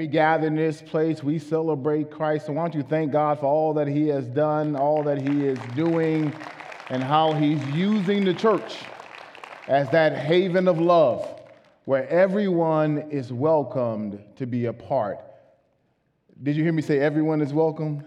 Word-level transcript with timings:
we 0.00 0.06
gather 0.06 0.46
in 0.46 0.56
this 0.56 0.80
place, 0.80 1.22
we 1.22 1.38
celebrate 1.38 2.10
Christ. 2.10 2.46
So 2.46 2.52
why 2.52 2.62
don't 2.62 2.74
you 2.74 2.82
thank 2.82 3.12
God 3.12 3.38
for 3.38 3.44
all 3.44 3.74
that 3.74 3.86
He 3.86 4.08
has 4.08 4.26
done, 4.28 4.74
all 4.74 5.02
that 5.02 5.20
He 5.20 5.44
is 5.44 5.58
doing, 5.76 6.32
and 6.88 7.02
how 7.02 7.34
He's 7.34 7.62
using 7.66 8.24
the 8.24 8.32
church 8.32 8.78
as 9.68 9.90
that 9.90 10.16
haven 10.16 10.68
of 10.68 10.78
love 10.80 11.42
where 11.84 12.08
everyone 12.08 13.10
is 13.10 13.30
welcomed 13.30 14.24
to 14.36 14.46
be 14.46 14.64
a 14.64 14.72
part. 14.72 15.18
Did 16.42 16.56
you 16.56 16.62
hear 16.62 16.72
me 16.72 16.80
say 16.80 16.98
everyone 16.98 17.42
is 17.42 17.52
welcome? 17.52 18.02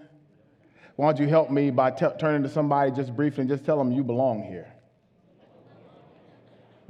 Why 0.96 1.12
don't 1.12 1.24
you 1.24 1.28
help 1.28 1.52
me 1.52 1.70
by 1.70 1.92
t- 1.92 2.08
turning 2.20 2.42
to 2.42 2.50
somebody 2.50 2.90
just 2.90 3.16
briefly 3.16 3.42
and 3.42 3.50
just 3.52 3.66
tell 3.66 3.78
them 3.78 3.92
you 3.92 4.04
belong 4.04 4.42
here? 4.42 4.74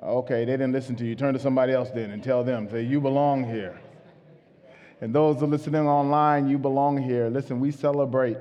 Okay, 0.01 0.45
they 0.45 0.53
didn't 0.53 0.71
listen 0.71 0.95
to 0.95 1.05
you. 1.05 1.13
Turn 1.13 1.33
to 1.33 1.39
somebody 1.41 1.73
else 1.73 1.89
then 1.89 2.11
and 2.11 2.23
tell 2.23 2.45
them, 2.45 2.69
say, 2.69 2.83
you 2.83 3.01
belong 3.01 3.43
here. 3.43 3.81
And 5.01 5.13
those 5.13 5.41
are 5.43 5.47
listening 5.47 5.87
online, 5.87 6.47
you 6.47 6.57
belong 6.57 6.97
here. 6.97 7.29
Listen, 7.29 7.59
we 7.59 7.71
celebrate 7.71 8.37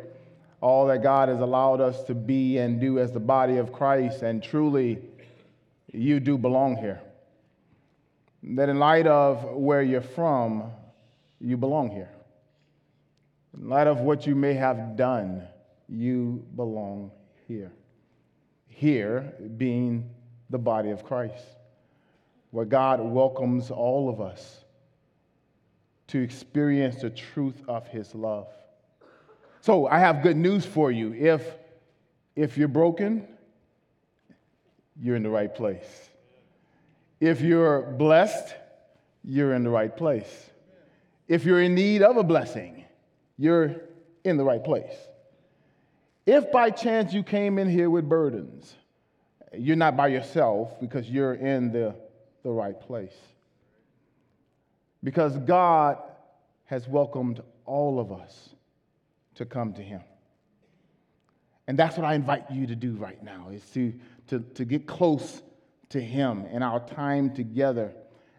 all 0.60 0.86
that 0.86 1.02
God 1.02 1.28
has 1.28 1.40
allowed 1.40 1.80
us 1.80 2.04
to 2.04 2.14
be 2.14 2.58
and 2.58 2.80
do 2.80 2.98
as 2.98 3.10
the 3.10 3.20
body 3.20 3.56
of 3.56 3.72
Christ, 3.72 4.22
and 4.22 4.42
truly, 4.42 5.02
you 5.92 6.20
do 6.20 6.38
belong 6.38 6.76
here. 6.76 7.00
That 8.44 8.68
in 8.68 8.78
light 8.78 9.06
of 9.06 9.42
where 9.54 9.82
you're 9.82 10.00
from, 10.00 10.70
you 11.40 11.56
belong 11.56 11.90
here. 11.90 12.10
In 13.58 13.68
light 13.68 13.88
of 13.88 14.00
what 14.00 14.26
you 14.26 14.36
may 14.36 14.54
have 14.54 14.96
done, 14.96 15.42
you 15.88 16.44
belong 16.54 17.10
here. 17.48 17.72
Here 18.68 19.34
being 19.56 20.08
the 20.48 20.58
body 20.58 20.90
of 20.90 21.04
Christ, 21.04 21.44
where 22.50 22.64
God 22.64 23.00
welcomes 23.00 23.70
all 23.70 24.08
of 24.08 24.20
us 24.20 24.61
to 26.12 26.22
experience 26.22 27.00
the 27.00 27.08
truth 27.08 27.62
of 27.66 27.88
his 27.88 28.14
love. 28.14 28.46
So 29.62 29.86
I 29.86 29.98
have 29.98 30.22
good 30.22 30.36
news 30.36 30.66
for 30.66 30.90
you. 30.90 31.14
If, 31.14 31.42
if 32.36 32.58
you're 32.58 32.68
broken, 32.68 33.26
you're 35.00 35.16
in 35.16 35.22
the 35.22 35.30
right 35.30 35.54
place. 35.54 36.10
If 37.18 37.40
you're 37.40 37.80
blessed, 37.82 38.54
you're 39.24 39.54
in 39.54 39.64
the 39.64 39.70
right 39.70 39.96
place. 39.96 40.50
If 41.28 41.46
you're 41.46 41.62
in 41.62 41.74
need 41.74 42.02
of 42.02 42.18
a 42.18 42.22
blessing, 42.22 42.84
you're 43.38 43.76
in 44.22 44.36
the 44.36 44.44
right 44.44 44.62
place. 44.62 44.92
If 46.26 46.52
by 46.52 46.68
chance 46.68 47.14
you 47.14 47.22
came 47.22 47.58
in 47.58 47.70
here 47.70 47.88
with 47.88 48.06
burdens, 48.06 48.74
you're 49.56 49.76
not 49.76 49.96
by 49.96 50.08
yourself 50.08 50.78
because 50.78 51.08
you're 51.08 51.34
in 51.34 51.72
the, 51.72 51.94
the 52.42 52.50
right 52.50 52.78
place. 52.78 53.16
Because 55.02 55.36
God 55.38 55.98
has 56.66 56.88
welcomed 56.88 57.42
all 57.64 57.98
of 57.98 58.12
us 58.12 58.50
to 59.34 59.44
come 59.44 59.72
to 59.74 59.82
Him. 59.82 60.02
And 61.66 61.78
that's 61.78 61.96
what 61.96 62.04
I 62.04 62.14
invite 62.14 62.50
you 62.50 62.66
to 62.66 62.76
do 62.76 62.92
right 62.94 63.22
now, 63.22 63.48
is 63.52 63.62
to, 63.74 63.94
to, 64.28 64.40
to 64.40 64.64
get 64.64 64.86
close 64.86 65.42
to 65.90 66.00
Him 66.00 66.46
in 66.46 66.62
our 66.62 66.80
time 66.86 67.34
together 67.34 67.92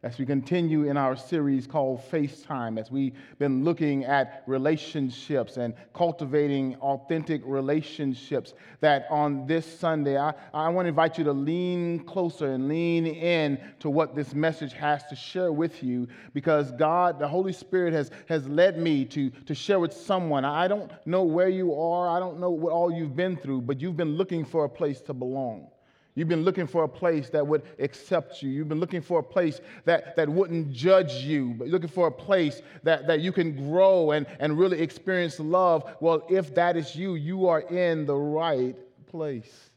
as 0.03 0.17
we 0.17 0.25
continue 0.25 0.89
in 0.89 0.97
our 0.97 1.15
series 1.15 1.65
called 1.65 2.01
FaceTime, 2.11 2.77
as 2.77 2.91
we've 2.91 3.13
been 3.39 3.63
looking 3.63 4.03
at 4.03 4.43
relationships 4.47 5.55
and 5.55 5.73
cultivating 5.93 6.75
authentic 6.81 7.41
relationships, 7.45 8.53
that 8.81 9.07
on 9.09 9.47
this 9.47 9.65
Sunday, 9.65 10.17
I, 10.17 10.33
I 10.53 10.67
want 10.67 10.85
to 10.85 10.89
invite 10.89 11.17
you 11.17 11.23
to 11.23 11.31
lean 11.31 11.99
closer 11.99 12.51
and 12.51 12.67
lean 12.67 13.07
in 13.07 13.57
to 13.79 13.89
what 13.89 14.13
this 14.13 14.33
message 14.33 14.73
has 14.73 15.05
to 15.05 15.15
share 15.15 15.53
with 15.53 15.81
you 15.81 16.09
because 16.33 16.73
God, 16.73 17.17
the 17.17 17.27
Holy 17.27 17.53
Spirit, 17.53 17.93
has, 17.93 18.11
has 18.27 18.45
led 18.49 18.77
me 18.77 19.05
to, 19.05 19.29
to 19.29 19.55
share 19.55 19.79
with 19.79 19.93
someone. 19.93 20.43
I 20.43 20.67
don't 20.67 20.91
know 21.07 21.23
where 21.23 21.49
you 21.49 21.73
are, 21.79 22.09
I 22.09 22.19
don't 22.19 22.41
know 22.41 22.51
what 22.51 22.73
all 22.73 22.91
you've 22.91 23.15
been 23.15 23.37
through, 23.37 23.61
but 23.61 23.79
you've 23.79 23.95
been 23.95 24.17
looking 24.17 24.43
for 24.43 24.65
a 24.65 24.69
place 24.69 24.99
to 25.01 25.13
belong. 25.13 25.69
You've 26.15 26.27
been 26.27 26.43
looking 26.43 26.67
for 26.67 26.83
a 26.83 26.87
place 26.87 27.29
that 27.29 27.45
would 27.45 27.63
accept 27.79 28.43
you. 28.43 28.49
You've 28.49 28.69
been 28.69 28.79
looking 28.79 29.01
for 29.01 29.19
a 29.19 29.23
place 29.23 29.59
that, 29.85 30.15
that 30.15 30.29
wouldn't 30.29 30.71
judge 30.71 31.15
you, 31.15 31.55
but 31.57 31.67
looking 31.69 31.89
for 31.89 32.07
a 32.07 32.11
place 32.11 32.61
that, 32.83 33.07
that 33.07 33.21
you 33.21 33.31
can 33.31 33.69
grow 33.69 34.11
and, 34.11 34.27
and 34.39 34.57
really 34.57 34.79
experience 34.79 35.39
love. 35.39 35.95
Well, 35.99 36.25
if 36.29 36.53
that 36.53 36.77
is 36.77 36.95
you, 36.95 37.15
you 37.15 37.47
are 37.47 37.61
in 37.61 38.05
the 38.05 38.15
right 38.15 38.75
place. 39.07 39.69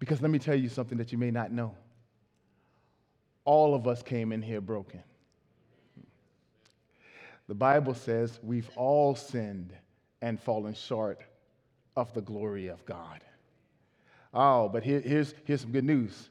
Because 0.00 0.20
let 0.20 0.32
me 0.32 0.38
tell 0.38 0.56
you 0.56 0.68
something 0.68 0.98
that 0.98 1.12
you 1.12 1.18
may 1.18 1.30
not 1.30 1.52
know. 1.52 1.76
All 3.44 3.74
of 3.74 3.86
us 3.86 4.02
came 4.02 4.32
in 4.32 4.42
here 4.42 4.60
broken. 4.60 5.02
The 7.46 7.54
Bible 7.54 7.94
says 7.94 8.38
we've 8.42 8.68
all 8.76 9.14
sinned 9.14 9.72
and 10.20 10.40
fallen 10.40 10.74
short 10.74 11.20
of 11.96 12.12
the 12.14 12.20
glory 12.20 12.66
of 12.66 12.84
God. 12.84 13.22
Oh, 14.34 14.68
but 14.68 14.82
here, 14.82 15.00
here's, 15.00 15.34
here's 15.44 15.62
some 15.62 15.72
good 15.72 15.84
news. 15.84 16.28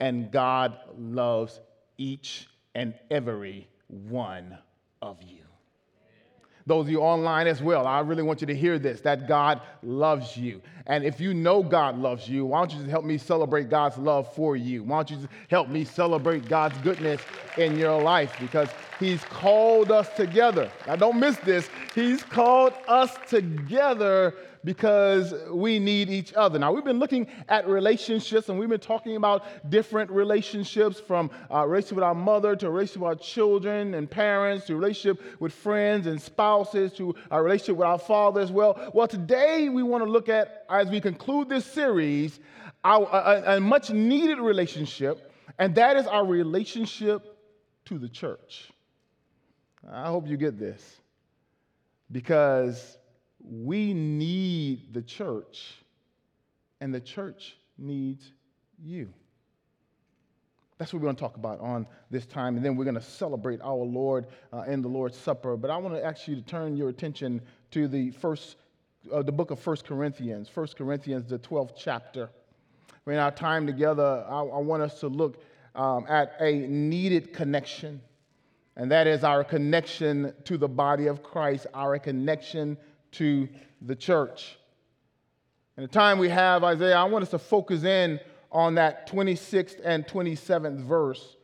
And 0.00 0.30
God 0.30 0.76
loves 0.96 1.60
each 1.96 2.48
and 2.74 2.94
every 3.10 3.68
one 3.88 4.58
of 5.02 5.22
you. 5.22 5.42
Those 6.68 6.84
of 6.84 6.90
you 6.90 7.00
online 7.00 7.46
as 7.46 7.62
well, 7.62 7.86
I 7.86 8.00
really 8.00 8.22
want 8.22 8.42
you 8.42 8.46
to 8.46 8.54
hear 8.54 8.78
this 8.78 9.00
that 9.00 9.26
God 9.26 9.62
loves 9.82 10.36
you. 10.36 10.60
And 10.86 11.02
if 11.02 11.18
you 11.18 11.32
know 11.32 11.62
God 11.62 11.96
loves 11.98 12.28
you, 12.28 12.44
why 12.44 12.60
don't 12.60 12.72
you 12.72 12.78
just 12.80 12.90
help 12.90 13.06
me 13.06 13.16
celebrate 13.16 13.70
God's 13.70 13.96
love 13.96 14.30
for 14.34 14.54
you? 14.54 14.84
Why 14.84 14.98
don't 14.98 15.10
you 15.10 15.16
just 15.16 15.28
help 15.48 15.70
me 15.70 15.86
celebrate 15.86 16.46
God's 16.46 16.76
goodness 16.78 17.22
in 17.56 17.78
your 17.78 18.02
life? 18.02 18.36
Because 18.38 18.68
He's 19.00 19.24
called 19.24 19.90
us 19.90 20.10
together. 20.14 20.70
Now, 20.86 20.96
don't 20.96 21.18
miss 21.18 21.38
this. 21.38 21.70
He's 21.94 22.22
called 22.22 22.74
us 22.86 23.16
together 23.26 24.34
because 24.64 25.34
we 25.50 25.78
need 25.78 26.10
each 26.10 26.32
other. 26.34 26.58
Now, 26.58 26.72
we've 26.72 26.84
been 26.84 26.98
looking 26.98 27.26
at 27.48 27.66
relationships 27.66 28.48
and 28.48 28.58
we've 28.58 28.68
been 28.68 28.80
talking 28.80 29.16
about 29.16 29.70
different 29.70 30.10
relationships 30.10 31.00
from 31.00 31.30
uh, 31.52 31.66
relationship 31.66 31.96
with 31.96 32.04
our 32.04 32.14
mother 32.14 32.56
to 32.56 32.70
relationship 32.70 33.02
with 33.02 33.08
our 33.08 33.14
children 33.16 33.94
and 33.94 34.10
parents 34.10 34.66
to 34.66 34.76
relationship 34.76 35.22
with 35.40 35.52
friends 35.52 36.06
and 36.06 36.20
spouses 36.20 36.92
to 36.94 37.14
our 37.30 37.42
relationship 37.42 37.76
with 37.76 37.86
our 37.86 37.98
father 37.98 38.40
as 38.40 38.52
well. 38.52 38.90
Well, 38.94 39.08
today 39.08 39.68
we 39.68 39.82
want 39.82 40.04
to 40.04 40.10
look 40.10 40.28
at, 40.28 40.64
as 40.70 40.88
we 40.88 41.00
conclude 41.00 41.48
this 41.48 41.64
series, 41.64 42.40
our, 42.84 43.08
a, 43.12 43.56
a 43.56 43.60
much 43.60 43.90
needed 43.90 44.38
relationship, 44.38 45.32
and 45.58 45.74
that 45.74 45.96
is 45.96 46.06
our 46.06 46.24
relationship 46.24 47.36
to 47.86 47.98
the 47.98 48.08
church. 48.08 48.70
I 49.90 50.08
hope 50.08 50.26
you 50.28 50.36
get 50.36 50.58
this 50.58 51.00
because 52.10 52.98
we 53.40 53.94
need 53.94 54.92
the 54.92 55.02
church, 55.02 55.74
and 56.80 56.94
the 56.94 57.00
church 57.00 57.56
needs 57.76 58.32
you. 58.82 59.08
That's 60.78 60.92
what 60.92 61.02
we're 61.02 61.06
going 61.06 61.16
to 61.16 61.20
talk 61.20 61.36
about 61.36 61.60
on 61.60 61.86
this 62.10 62.24
time. 62.24 62.56
And 62.56 62.64
then 62.64 62.76
we're 62.76 62.84
going 62.84 62.94
to 62.94 63.00
celebrate 63.00 63.60
our 63.62 63.74
Lord 63.74 64.26
uh, 64.52 64.62
in 64.62 64.80
the 64.80 64.88
Lord's 64.88 65.16
Supper. 65.16 65.56
But 65.56 65.70
I 65.70 65.76
want 65.76 65.94
to 65.96 66.04
ask 66.04 66.28
you 66.28 66.36
to 66.36 66.42
turn 66.42 66.76
your 66.76 66.88
attention 66.88 67.42
to 67.72 67.88
the 67.88 68.12
first, 68.12 68.56
uh, 69.12 69.22
the 69.22 69.32
book 69.32 69.50
of 69.50 69.58
First 69.58 69.84
Corinthians, 69.84 70.48
First 70.48 70.76
Corinthians, 70.76 71.28
the 71.28 71.38
12th 71.40 71.72
chapter. 71.76 72.30
In 73.08 73.14
our 73.14 73.32
time 73.32 73.66
together, 73.66 74.24
I, 74.28 74.40
I 74.40 74.58
want 74.58 74.82
us 74.82 75.00
to 75.00 75.08
look 75.08 75.42
um, 75.74 76.06
at 76.08 76.36
a 76.40 76.58
needed 76.68 77.32
connection. 77.32 78.00
And 78.76 78.90
that 78.92 79.08
is 79.08 79.24
our 79.24 79.42
connection 79.42 80.32
to 80.44 80.56
the 80.56 80.68
body 80.68 81.08
of 81.08 81.24
Christ, 81.24 81.66
our 81.74 81.98
connection 81.98 82.76
to 83.12 83.48
the 83.82 83.96
church. 83.96 84.58
In 85.76 85.82
the 85.82 85.88
time 85.88 86.18
we 86.18 86.28
have, 86.28 86.64
Isaiah, 86.64 86.96
I 86.96 87.04
want 87.04 87.22
us 87.22 87.30
to 87.30 87.38
focus 87.38 87.84
in 87.84 88.18
on 88.50 88.74
that 88.74 89.08
26th 89.08 89.80
and 89.84 90.06
27th 90.06 90.82
verse 90.84 91.36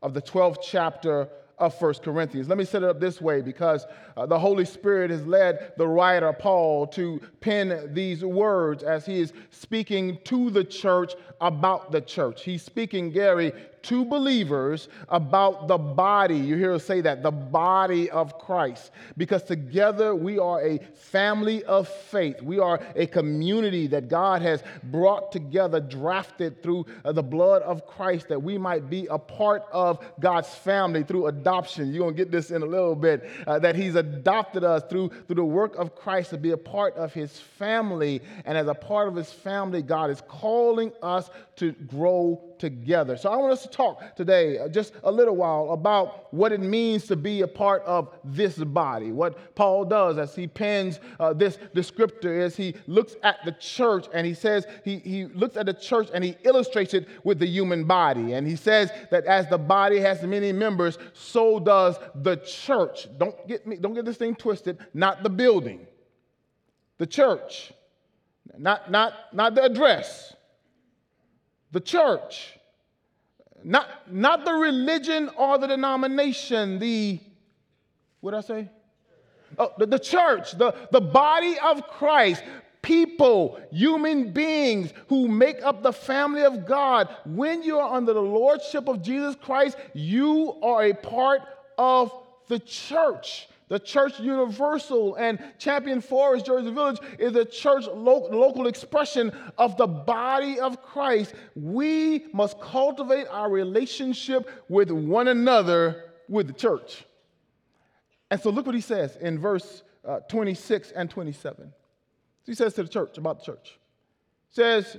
of 0.00 0.14
the 0.14 0.22
12th 0.22 0.58
chapter 0.62 1.28
of 1.58 1.78
First 1.78 2.02
Corinthians. 2.02 2.48
Let 2.48 2.58
me 2.58 2.64
set 2.64 2.82
it 2.82 2.88
up 2.88 2.98
this 2.98 3.20
way 3.20 3.40
because 3.40 3.86
uh, 4.16 4.26
the 4.26 4.38
Holy 4.38 4.64
Spirit 4.64 5.10
has 5.10 5.24
led 5.26 5.72
the 5.76 5.86
writer 5.86 6.32
Paul 6.32 6.86
to 6.88 7.20
pen 7.40 7.92
these 7.92 8.24
words 8.24 8.82
as 8.82 9.06
he 9.06 9.20
is 9.20 9.32
speaking 9.50 10.18
to 10.24 10.50
the 10.50 10.64
church 10.64 11.12
about 11.40 11.92
the 11.92 12.00
church. 12.00 12.42
He's 12.42 12.62
speaking, 12.62 13.10
Gary, 13.10 13.52
to 13.82 14.04
believers 14.04 14.88
about 15.08 15.68
the 15.68 15.78
body. 15.78 16.36
You 16.36 16.56
hear 16.56 16.72
us 16.72 16.84
say 16.84 17.00
that, 17.00 17.22
the 17.22 17.30
body 17.30 18.10
of 18.10 18.38
Christ. 18.38 18.92
Because 19.16 19.42
together 19.42 20.14
we 20.14 20.38
are 20.38 20.64
a 20.64 20.78
family 20.94 21.64
of 21.64 21.88
faith. 21.88 22.40
We 22.42 22.58
are 22.58 22.80
a 22.96 23.06
community 23.06 23.86
that 23.88 24.08
God 24.08 24.42
has 24.42 24.62
brought 24.84 25.32
together, 25.32 25.80
drafted 25.80 26.62
through 26.62 26.86
uh, 27.04 27.12
the 27.12 27.22
blood 27.22 27.62
of 27.62 27.86
Christ, 27.86 28.28
that 28.28 28.42
we 28.42 28.58
might 28.58 28.88
be 28.88 29.06
a 29.06 29.18
part 29.18 29.64
of 29.72 30.04
God's 30.20 30.48
family 30.48 31.02
through 31.02 31.26
adoption. 31.26 31.92
You're 31.92 32.04
going 32.04 32.14
to 32.14 32.18
get 32.24 32.30
this 32.30 32.50
in 32.50 32.62
a 32.62 32.66
little 32.66 32.96
bit. 32.96 33.28
Uh, 33.46 33.58
that 33.58 33.74
He's 33.74 33.94
adopted 33.94 34.64
us 34.64 34.82
through, 34.88 35.10
through 35.26 35.36
the 35.36 35.44
work 35.44 35.76
of 35.76 35.94
Christ 35.94 36.30
to 36.30 36.38
be 36.38 36.52
a 36.52 36.56
part 36.56 36.94
of 36.96 37.12
His 37.12 37.38
family. 37.38 38.22
And 38.44 38.56
as 38.56 38.68
a 38.68 38.74
part 38.74 39.08
of 39.08 39.16
His 39.16 39.32
family, 39.32 39.82
God 39.82 40.10
is 40.10 40.22
calling 40.28 40.92
us 41.02 41.30
to 41.56 41.72
grow 41.72 42.54
together. 42.58 43.16
So 43.16 43.30
I 43.30 43.36
want 43.36 43.52
us 43.52 43.62
to 43.62 43.68
talk 43.68 44.16
today 44.16 44.58
uh, 44.58 44.68
just 44.68 44.94
a 45.04 45.12
little 45.12 45.36
while 45.36 45.70
about 45.72 46.32
what 46.32 46.52
it 46.52 46.60
means 46.60 47.06
to 47.08 47.16
be 47.16 47.42
a 47.42 47.46
part 47.46 47.82
of 47.82 48.08
this 48.24 48.56
body. 48.56 49.12
What 49.12 49.54
Paul 49.54 49.84
does 49.84 50.16
as 50.16 50.34
he 50.34 50.46
pens 50.46 51.00
uh, 51.20 51.34
this 51.34 51.58
descriptor 51.74 52.40
is 52.40 52.56
he 52.56 52.74
looks 52.86 53.16
at 53.22 53.44
the 53.44 53.52
church 53.52 54.06
and 54.14 54.26
he 54.26 54.34
says, 54.34 54.66
he, 54.84 54.98
he 54.98 55.26
looks 55.26 55.56
at 55.56 55.66
the 55.66 55.74
church 55.74 56.08
and 56.14 56.24
he 56.24 56.36
illustrates 56.44 56.94
it 56.94 57.06
with 57.24 57.38
the 57.38 57.46
human 57.46 57.84
body. 57.84 58.32
And 58.32 58.46
he 58.46 58.56
says 58.56 58.90
that 59.10 59.24
as 59.26 59.48
the 59.48 59.58
body 59.58 59.98
has 60.00 60.22
many 60.22 60.52
members, 60.52 60.98
so 61.12 61.58
does 61.58 61.96
the 62.14 62.36
church. 62.36 63.08
Don't 63.18 63.46
get 63.46 63.66
me, 63.66 63.76
don't 63.76 63.94
get 63.94 64.04
this 64.04 64.16
thing 64.16 64.34
twisted, 64.34 64.78
not 64.94 65.22
the 65.22 65.30
building. 65.30 65.86
The 66.98 67.06
church. 67.06 67.72
Not, 68.56 68.90
not, 68.90 69.14
not 69.32 69.54
the 69.54 69.64
address 69.64 70.34
the 71.72 71.80
church. 71.80 72.58
Not, 73.64 73.88
not 74.10 74.44
the 74.44 74.52
religion 74.52 75.30
or 75.36 75.58
the 75.58 75.66
denomination, 75.66 76.78
the, 76.78 77.20
what 78.20 78.32
did 78.32 78.38
I 78.38 78.40
say? 78.40 78.70
Oh, 79.58 79.72
the, 79.78 79.86
the 79.86 79.98
church, 79.98 80.52
the, 80.52 80.74
the 80.90 81.00
body 81.00 81.56
of 81.62 81.86
Christ, 81.88 82.42
people, 82.80 83.60
human 83.70 84.32
beings 84.32 84.92
who 85.08 85.28
make 85.28 85.62
up 85.62 85.82
the 85.82 85.92
family 85.92 86.42
of 86.42 86.66
God. 86.66 87.08
When 87.24 87.62
you 87.62 87.78
are 87.78 87.94
under 87.94 88.12
the 88.12 88.22
lordship 88.22 88.88
of 88.88 89.02
Jesus 89.02 89.36
Christ, 89.36 89.76
you 89.94 90.54
are 90.62 90.84
a 90.84 90.94
part 90.94 91.42
of 91.78 92.12
the 92.48 92.58
church. 92.58 93.48
The 93.68 93.78
church 93.78 94.20
universal 94.20 95.14
and 95.14 95.42
Champion 95.58 96.00
Forest, 96.00 96.46
Jersey 96.46 96.70
Village, 96.70 96.98
is 97.18 97.34
a 97.36 97.44
church 97.44 97.86
lo- 97.86 98.28
local 98.30 98.66
expression 98.66 99.32
of 99.56 99.76
the 99.76 99.86
body 99.86 100.60
of 100.60 100.82
Christ. 100.82 101.34
We 101.54 102.26
must 102.32 102.60
cultivate 102.60 103.26
our 103.28 103.50
relationship 103.50 104.50
with 104.68 104.90
one 104.90 105.28
another 105.28 106.12
with 106.28 106.48
the 106.48 106.52
church. 106.52 107.04
And 108.30 108.40
so 108.40 108.50
look 108.50 108.66
what 108.66 108.74
he 108.74 108.80
says 108.80 109.16
in 109.16 109.38
verse 109.38 109.82
uh, 110.06 110.20
26 110.20 110.92
and 110.92 111.08
27. 111.08 111.72
He 112.44 112.54
says 112.54 112.74
to 112.74 112.82
the 112.82 112.88
church 112.88 113.18
about 113.18 113.38
the 113.40 113.52
church. 113.52 113.78
Says, 114.50 114.96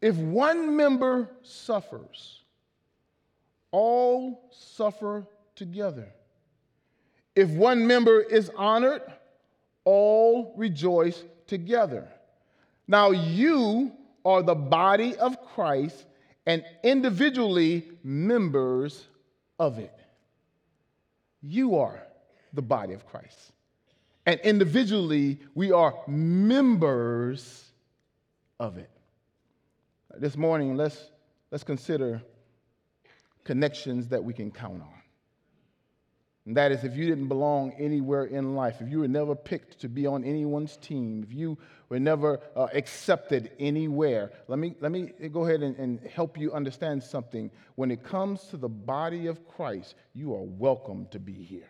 if 0.00 0.16
one 0.16 0.76
member 0.76 1.30
suffers, 1.42 2.40
all 3.70 4.48
suffer 4.50 5.26
together. 5.54 6.08
If 7.34 7.50
one 7.50 7.86
member 7.86 8.20
is 8.20 8.50
honored, 8.56 9.02
all 9.84 10.54
rejoice 10.56 11.22
together. 11.46 12.08
Now 12.86 13.10
you 13.10 13.92
are 14.24 14.42
the 14.42 14.54
body 14.54 15.16
of 15.16 15.42
Christ 15.54 16.04
and 16.46 16.64
individually 16.82 17.90
members 18.02 19.06
of 19.58 19.78
it. 19.78 19.94
You 21.42 21.78
are 21.78 22.06
the 22.52 22.62
body 22.62 22.94
of 22.94 23.06
Christ. 23.06 23.52
And 24.26 24.38
individually, 24.40 25.40
we 25.54 25.72
are 25.72 25.94
members 26.06 27.64
of 28.60 28.78
it. 28.78 28.90
This 30.16 30.36
morning, 30.36 30.76
let's, 30.76 31.10
let's 31.50 31.64
consider 31.64 32.22
connections 33.42 34.08
that 34.08 34.22
we 34.22 34.32
can 34.32 34.50
count 34.50 34.82
on. 34.82 35.01
And 36.44 36.56
that 36.56 36.72
is 36.72 36.82
if 36.82 36.96
you 36.96 37.06
didn't 37.06 37.28
belong 37.28 37.72
anywhere 37.78 38.24
in 38.24 38.56
life, 38.56 38.80
if 38.80 38.90
you 38.90 38.98
were 38.98 39.08
never 39.08 39.34
picked 39.36 39.78
to 39.80 39.88
be 39.88 40.06
on 40.06 40.24
anyone's 40.24 40.76
team, 40.76 41.22
if 41.22 41.32
you 41.32 41.56
were 41.88 42.00
never 42.00 42.40
uh, 42.56 42.66
accepted 42.74 43.52
anywhere, 43.60 44.32
let 44.48 44.58
me, 44.58 44.74
let 44.80 44.90
me 44.90 45.12
go 45.30 45.44
ahead 45.44 45.62
and, 45.62 45.76
and 45.76 46.00
help 46.00 46.36
you 46.36 46.52
understand 46.52 47.00
something. 47.00 47.48
When 47.76 47.92
it 47.92 48.02
comes 48.02 48.42
to 48.46 48.56
the 48.56 48.68
body 48.68 49.28
of 49.28 49.46
Christ, 49.46 49.94
you 50.14 50.34
are 50.34 50.42
welcome 50.42 51.06
to 51.12 51.20
be 51.20 51.34
here. 51.34 51.68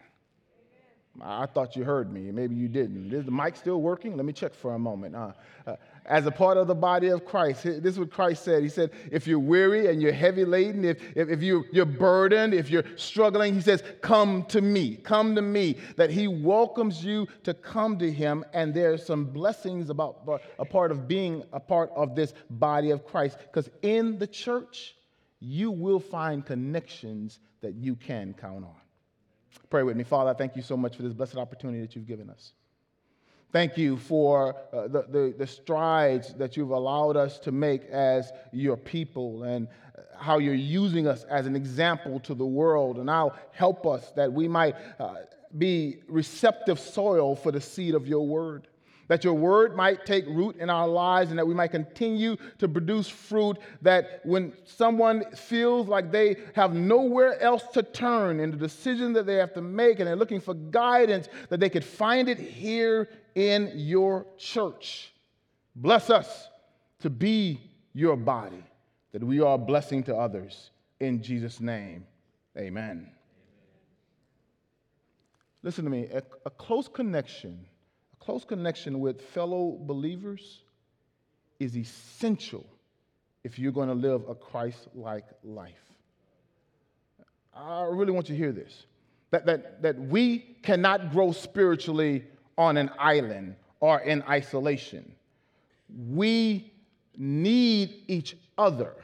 I 1.20 1.44
thought 1.44 1.76
you 1.76 1.84
heard 1.84 2.10
me. 2.10 2.32
Maybe 2.32 2.54
you 2.54 2.68
didn't. 2.68 3.12
Is 3.12 3.26
the 3.26 3.30
mic 3.30 3.56
still 3.56 3.82
working? 3.82 4.16
Let 4.16 4.24
me 4.24 4.32
check 4.32 4.54
for 4.54 4.74
a 4.74 4.78
moment. 4.78 5.14
Uh, 5.14 5.32
uh, 5.66 5.76
as 6.06 6.26
a 6.26 6.30
part 6.30 6.56
of 6.56 6.66
the 6.66 6.74
body 6.74 7.08
of 7.08 7.24
Christ, 7.24 7.62
this 7.62 7.84
is 7.84 7.98
what 7.98 8.10
Christ 8.10 8.44
said. 8.44 8.62
He 8.62 8.68
said, 8.68 8.90
if 9.10 9.26
you're 9.26 9.38
weary 9.38 9.88
and 9.88 10.02
you're 10.02 10.12
heavy 10.12 10.44
laden, 10.44 10.84
if, 10.84 11.00
if, 11.16 11.28
if 11.28 11.42
you, 11.42 11.64
you're 11.72 11.84
burdened, 11.84 12.54
if 12.54 12.70
you're 12.70 12.84
struggling, 12.96 13.54
he 13.54 13.60
says, 13.60 13.84
come 14.00 14.44
to 14.46 14.60
me. 14.60 14.96
Come 14.96 15.34
to 15.36 15.42
me. 15.42 15.76
That 15.96 16.10
he 16.10 16.26
welcomes 16.26 17.04
you 17.04 17.28
to 17.44 17.54
come 17.54 17.98
to 17.98 18.10
him. 18.10 18.44
And 18.52 18.74
there's 18.74 19.06
some 19.06 19.26
blessings 19.26 19.90
about 19.90 20.28
a 20.58 20.64
part 20.64 20.90
of 20.90 21.06
being 21.06 21.44
a 21.52 21.60
part 21.60 21.90
of 21.94 22.16
this 22.16 22.34
body 22.50 22.90
of 22.90 23.06
Christ. 23.06 23.38
Because 23.38 23.70
in 23.82 24.18
the 24.18 24.26
church, 24.26 24.96
you 25.38 25.70
will 25.70 26.00
find 26.00 26.44
connections 26.44 27.38
that 27.60 27.74
you 27.74 27.94
can 27.94 28.34
count 28.34 28.64
on. 28.64 28.74
Pray 29.70 29.82
with 29.82 29.96
me. 29.96 30.04
Father, 30.04 30.30
I 30.30 30.34
thank 30.34 30.56
you 30.56 30.62
so 30.62 30.76
much 30.76 30.96
for 30.96 31.02
this 31.02 31.12
blessed 31.12 31.36
opportunity 31.36 31.80
that 31.80 31.94
you've 31.94 32.06
given 32.06 32.28
us. 32.28 32.52
Thank 33.52 33.76
you 33.76 33.98
for 33.98 34.56
uh, 34.72 34.88
the, 34.88 35.02
the, 35.10 35.34
the, 35.36 35.46
strides 35.46 36.32
that 36.34 36.56
you've 36.56 36.70
allowed 36.70 37.18
us 37.18 37.38
to 37.40 37.52
make 37.52 37.84
as 37.84 38.32
your 38.50 38.78
people 38.78 39.42
and 39.42 39.68
how 40.18 40.38
you're 40.38 40.54
using 40.54 41.06
us 41.06 41.24
as 41.24 41.46
an 41.46 41.54
example 41.54 42.18
to 42.20 42.34
the 42.34 42.46
world. 42.46 42.96
And 42.96 43.06
now 43.06 43.34
help 43.52 43.86
us 43.86 44.10
that 44.12 44.32
we 44.32 44.48
might 44.48 44.74
uh, 44.98 45.16
be 45.58 45.98
receptive 46.08 46.80
soil 46.80 47.36
for 47.36 47.52
the 47.52 47.60
seed 47.60 47.94
of 47.94 48.08
your 48.08 48.26
word 48.26 48.68
that 49.12 49.24
your 49.24 49.34
word 49.34 49.76
might 49.76 50.06
take 50.06 50.24
root 50.26 50.56
in 50.56 50.70
our 50.70 50.88
lives 50.88 51.28
and 51.28 51.38
that 51.38 51.46
we 51.46 51.52
might 51.52 51.70
continue 51.70 52.34
to 52.56 52.66
produce 52.66 53.06
fruit 53.06 53.58
that 53.82 54.22
when 54.24 54.54
someone 54.64 55.22
feels 55.34 55.86
like 55.86 56.10
they 56.10 56.34
have 56.54 56.72
nowhere 56.72 57.38
else 57.42 57.62
to 57.74 57.82
turn 57.82 58.40
in 58.40 58.50
the 58.50 58.56
decision 58.56 59.12
that 59.12 59.26
they 59.26 59.34
have 59.34 59.52
to 59.52 59.60
make 59.60 59.98
and 59.98 60.08
they're 60.08 60.16
looking 60.16 60.40
for 60.40 60.54
guidance, 60.54 61.28
that 61.50 61.60
they 61.60 61.68
could 61.68 61.84
find 61.84 62.26
it 62.26 62.38
here 62.38 63.10
in 63.34 63.70
your 63.74 64.24
church. 64.38 65.12
Bless 65.76 66.08
us 66.08 66.48
to 67.00 67.10
be 67.10 67.60
your 67.92 68.16
body, 68.16 68.64
that 69.12 69.22
we 69.22 69.40
are 69.40 69.56
a 69.56 69.58
blessing 69.58 70.02
to 70.04 70.16
others. 70.16 70.70
In 71.00 71.22
Jesus' 71.22 71.60
name, 71.60 72.06
amen. 72.56 73.10
Listen 75.62 75.84
to 75.84 75.90
me, 75.90 76.06
a, 76.14 76.22
a 76.46 76.50
close 76.50 76.88
connection 76.88 77.66
close 78.24 78.44
connection 78.44 79.00
with 79.00 79.20
fellow 79.20 79.78
believers 79.82 80.60
is 81.58 81.76
essential 81.76 82.64
if 83.42 83.58
you're 83.58 83.72
going 83.72 83.88
to 83.88 83.94
live 83.94 84.28
a 84.28 84.34
Christ 84.34 84.86
like 84.94 85.24
life. 85.42 85.72
I 87.54 87.82
really 87.84 88.12
want 88.12 88.28
you 88.28 88.36
to 88.36 88.38
hear 88.38 88.52
this 88.52 88.86
that, 89.32 89.46
that, 89.46 89.82
that 89.82 89.98
we 89.98 90.38
cannot 90.62 91.10
grow 91.10 91.32
spiritually 91.32 92.24
on 92.56 92.76
an 92.76 92.90
island 92.98 93.56
or 93.80 94.00
in 94.00 94.22
isolation. 94.22 95.10
We 96.10 96.72
need 97.16 98.04
each 98.06 98.36
other. 98.56 98.94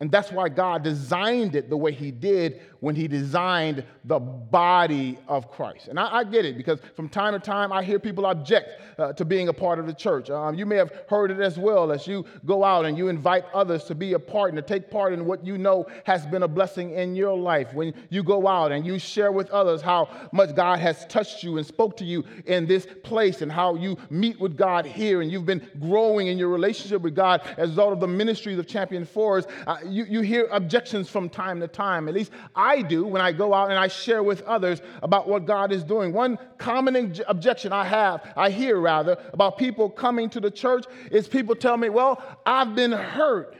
And 0.00 0.10
that's 0.10 0.30
why 0.30 0.48
God 0.50 0.82
designed 0.82 1.56
it 1.56 1.70
the 1.70 1.76
way 1.76 1.92
He 1.92 2.10
did 2.10 2.60
when 2.84 2.94
He 2.94 3.08
designed 3.08 3.82
the 4.04 4.18
body 4.18 5.18
of 5.26 5.50
Christ. 5.50 5.88
And 5.88 5.98
I, 5.98 6.16
I 6.18 6.24
get 6.24 6.44
it 6.44 6.58
because 6.58 6.80
from 6.94 7.08
time 7.08 7.32
to 7.32 7.38
time 7.38 7.72
I 7.72 7.82
hear 7.82 7.98
people 7.98 8.26
object 8.26 8.82
uh, 8.98 9.14
to 9.14 9.24
being 9.24 9.48
a 9.48 9.54
part 9.54 9.78
of 9.78 9.86
the 9.86 9.94
church. 9.94 10.28
Um, 10.28 10.54
you 10.54 10.66
may 10.66 10.76
have 10.76 10.92
heard 11.08 11.30
it 11.30 11.40
as 11.40 11.58
well 11.58 11.90
as 11.90 12.06
you 12.06 12.26
go 12.44 12.62
out 12.62 12.84
and 12.84 12.98
you 12.98 13.08
invite 13.08 13.46
others 13.54 13.84
to 13.84 13.94
be 13.94 14.12
a 14.12 14.18
part 14.18 14.50
and 14.50 14.56
to 14.56 14.62
take 14.62 14.90
part 14.90 15.14
in 15.14 15.24
what 15.24 15.46
you 15.46 15.56
know 15.56 15.86
has 16.04 16.26
been 16.26 16.42
a 16.42 16.48
blessing 16.48 16.90
in 16.90 17.16
your 17.16 17.34
life. 17.34 17.72
When 17.72 17.94
you 18.10 18.22
go 18.22 18.46
out 18.46 18.70
and 18.70 18.84
you 18.84 18.98
share 18.98 19.32
with 19.32 19.48
others 19.50 19.80
how 19.80 20.10
much 20.32 20.54
God 20.54 20.78
has 20.78 21.06
touched 21.06 21.42
you 21.42 21.56
and 21.56 21.66
spoke 21.66 21.96
to 21.96 22.04
you 22.04 22.22
in 22.44 22.66
this 22.66 22.86
place 23.02 23.40
and 23.40 23.50
how 23.50 23.76
you 23.76 23.96
meet 24.10 24.38
with 24.38 24.58
God 24.58 24.84
here 24.84 25.22
and 25.22 25.32
you've 25.32 25.46
been 25.46 25.66
growing 25.80 26.26
in 26.26 26.36
your 26.36 26.50
relationship 26.50 27.00
with 27.00 27.14
God 27.14 27.40
as 27.56 27.68
a 27.68 27.72
result 27.72 27.94
of 27.94 28.00
the 28.00 28.08
ministries 28.08 28.58
of 28.58 28.66
Champion 28.66 29.06
Forest. 29.06 29.48
Uh, 29.66 29.78
you, 29.86 30.04
you 30.04 30.20
hear 30.20 30.48
objections 30.52 31.08
from 31.08 31.30
time 31.30 31.60
to 31.60 31.68
time. 31.68 32.08
At 32.08 32.14
least 32.14 32.30
I 32.54 32.73
do 32.82 33.06
when 33.06 33.22
I 33.22 33.32
go 33.32 33.54
out 33.54 33.70
and 33.70 33.78
I 33.78 33.88
share 33.88 34.22
with 34.22 34.42
others 34.42 34.80
about 35.02 35.28
what 35.28 35.46
God 35.46 35.72
is 35.72 35.84
doing. 35.84 36.12
One 36.12 36.38
common 36.58 37.14
objection 37.26 37.72
I 37.72 37.84
have, 37.84 38.32
I 38.36 38.50
hear 38.50 38.78
rather, 38.78 39.16
about 39.32 39.58
people 39.58 39.88
coming 39.90 40.30
to 40.30 40.40
the 40.40 40.50
church 40.50 40.84
is 41.10 41.28
people 41.28 41.54
tell 41.54 41.76
me, 41.76 41.88
well, 41.88 42.22
I've 42.44 42.74
been 42.74 42.92
hurt 42.92 43.56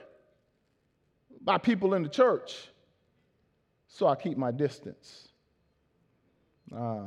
by 1.40 1.58
people 1.58 1.94
in 1.94 2.02
the 2.02 2.08
church, 2.08 2.68
so 3.86 4.06
I 4.06 4.16
keep 4.16 4.38
my 4.38 4.50
distance. 4.50 5.28
Uh, 6.74 7.04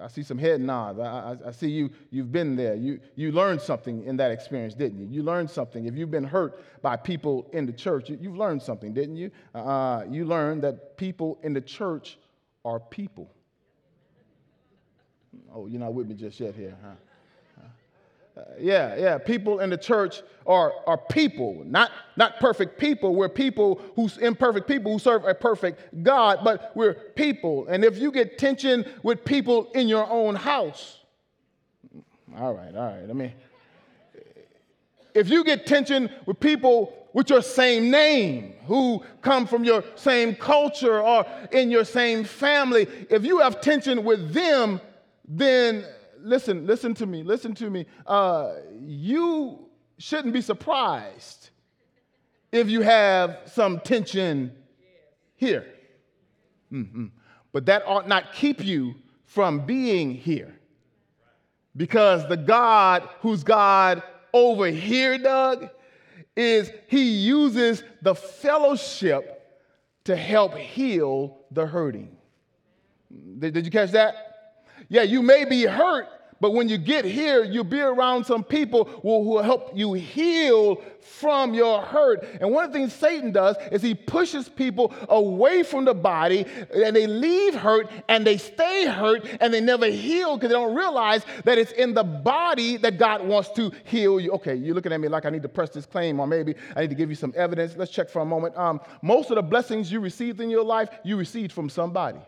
I 0.00 0.08
see 0.08 0.22
some 0.22 0.38
head 0.38 0.60
nods. 0.60 0.98
I, 0.98 1.04
I, 1.04 1.48
I, 1.48 1.50
see 1.50 1.70
you, 1.70 1.90
you've 2.10 2.32
been 2.32 2.56
there. 2.56 2.74
You, 2.74 3.00
you 3.14 3.32
learned 3.32 3.60
something 3.60 4.04
in 4.04 4.16
that 4.18 4.30
experience, 4.30 4.74
didn't 4.74 4.98
you? 4.98 5.06
You 5.06 5.22
learned 5.22 5.50
something. 5.50 5.86
If 5.86 5.96
you've 5.96 6.10
been 6.10 6.24
hurt 6.24 6.62
by 6.82 6.96
people 6.96 7.48
in 7.52 7.66
the 7.66 7.72
church, 7.72 8.10
you, 8.10 8.18
have 8.18 8.36
learned 8.36 8.62
something, 8.62 8.92
didn't 8.92 9.16
you? 9.16 9.30
Uh, 9.54 10.04
you 10.08 10.24
learned 10.24 10.62
that 10.62 10.96
people 10.96 11.38
in 11.42 11.52
the 11.52 11.60
church 11.60 12.18
are 12.64 12.80
people. 12.80 13.30
Oh, 15.54 15.66
you're 15.66 15.80
not 15.80 15.94
with 15.94 16.08
me 16.08 16.14
just 16.14 16.40
yet 16.40 16.54
here, 16.54 16.76
huh? 16.82 16.90
Yeah, 18.58 18.96
yeah. 18.96 19.18
People 19.18 19.60
in 19.60 19.70
the 19.70 19.76
church 19.76 20.22
are, 20.46 20.72
are 20.86 20.98
people, 20.98 21.62
not, 21.64 21.90
not 22.16 22.38
perfect 22.38 22.78
people. 22.78 23.14
We're 23.14 23.28
people 23.28 23.80
who's 23.94 24.18
imperfect 24.18 24.66
people 24.68 24.92
who 24.92 24.98
serve 24.98 25.24
a 25.24 25.34
perfect 25.34 26.02
God, 26.02 26.40
but 26.44 26.72
we're 26.74 26.94
people. 26.94 27.66
And 27.68 27.84
if 27.84 27.98
you 27.98 28.10
get 28.10 28.38
tension 28.38 28.84
with 29.02 29.24
people 29.24 29.70
in 29.72 29.88
your 29.88 30.08
own 30.08 30.34
house, 30.34 31.00
all 32.36 32.52
right, 32.54 32.74
all 32.74 32.86
right. 32.86 33.08
I 33.08 33.12
mean, 33.12 33.32
if 35.14 35.30
you 35.30 35.42
get 35.42 35.66
tension 35.66 36.10
with 36.26 36.38
people 36.38 36.92
with 37.14 37.30
your 37.30 37.40
same 37.40 37.90
name, 37.90 38.52
who 38.66 39.02
come 39.22 39.46
from 39.46 39.64
your 39.64 39.82
same 39.94 40.34
culture 40.34 41.00
or 41.00 41.24
in 41.52 41.70
your 41.70 41.84
same 41.84 42.24
family, 42.24 42.86
if 43.08 43.24
you 43.24 43.38
have 43.38 43.62
tension 43.62 44.04
with 44.04 44.34
them, 44.34 44.80
then 45.26 45.86
listen, 46.20 46.66
listen 46.66 46.94
to 46.94 47.06
me, 47.06 47.22
listen 47.22 47.54
to 47.54 47.70
me. 47.70 47.86
Uh, 48.06 48.54
you 48.80 49.66
shouldn't 49.98 50.34
be 50.34 50.40
surprised 50.40 51.50
if 52.52 52.68
you 52.68 52.82
have 52.82 53.40
some 53.46 53.80
tension 53.80 54.52
here. 55.36 55.66
Mm-hmm. 56.72 57.06
But 57.52 57.66
that 57.66 57.82
ought 57.86 58.08
not 58.08 58.32
keep 58.32 58.64
you 58.64 58.94
from 59.24 59.66
being 59.66 60.14
here. 60.14 60.54
Because 61.76 62.26
the 62.28 62.36
God 62.36 63.08
who's 63.20 63.44
God 63.44 64.02
over 64.32 64.66
here, 64.66 65.18
Doug, 65.18 65.68
is 66.34 66.70
he 66.88 67.02
uses 67.02 67.82
the 68.02 68.14
fellowship 68.14 69.32
to 70.04 70.16
help 70.16 70.54
heal 70.54 71.38
the 71.50 71.66
hurting. 71.66 72.16
Did, 73.38 73.54
did 73.54 73.64
you 73.64 73.70
catch 73.70 73.90
that? 73.92 74.25
Yeah, 74.88 75.02
you 75.02 75.22
may 75.22 75.44
be 75.44 75.64
hurt, 75.64 76.08
but 76.40 76.52
when 76.52 76.68
you 76.68 76.76
get 76.76 77.04
here, 77.04 77.44
you'll 77.44 77.64
be 77.64 77.80
around 77.80 78.24
some 78.24 78.44
people 78.44 78.84
who 78.84 79.20
will 79.20 79.42
help 79.42 79.70
you 79.74 79.94
heal 79.94 80.82
from 81.00 81.54
your 81.54 81.80
hurt. 81.80 82.28
And 82.40 82.52
one 82.52 82.64
of 82.64 82.72
the 82.72 82.78
things 82.78 82.92
Satan 82.92 83.32
does 83.32 83.56
is 83.72 83.80
he 83.80 83.94
pushes 83.94 84.48
people 84.48 84.92
away 85.08 85.62
from 85.62 85.86
the 85.86 85.94
body 85.94 86.44
and 86.74 86.94
they 86.94 87.06
leave 87.06 87.54
hurt 87.54 87.88
and 88.08 88.26
they 88.26 88.36
stay 88.36 88.86
hurt 88.86 89.26
and 89.40 89.52
they 89.54 89.62
never 89.62 89.86
heal 89.86 90.36
because 90.36 90.50
they 90.50 90.54
don't 90.54 90.74
realize 90.74 91.24
that 91.44 91.56
it's 91.56 91.72
in 91.72 91.94
the 91.94 92.04
body 92.04 92.76
that 92.76 92.98
God 92.98 93.26
wants 93.26 93.50
to 93.52 93.72
heal 93.84 94.20
you. 94.20 94.32
Okay, 94.32 94.54
you're 94.54 94.74
looking 94.74 94.92
at 94.92 95.00
me 95.00 95.08
like 95.08 95.24
I 95.24 95.30
need 95.30 95.42
to 95.42 95.48
press 95.48 95.70
this 95.70 95.86
claim 95.86 96.20
or 96.20 96.26
maybe 96.26 96.54
I 96.74 96.82
need 96.82 96.90
to 96.90 96.96
give 96.96 97.08
you 97.08 97.16
some 97.16 97.32
evidence. 97.34 97.76
Let's 97.76 97.92
check 97.92 98.10
for 98.10 98.20
a 98.20 98.26
moment. 98.26 98.56
Um, 98.58 98.80
most 99.00 99.30
of 99.30 99.36
the 99.36 99.42
blessings 99.42 99.90
you 99.90 100.00
received 100.00 100.40
in 100.40 100.50
your 100.50 100.64
life, 100.64 100.90
you 101.02 101.16
received 101.16 101.52
from 101.52 101.70
somebody. 101.70 102.18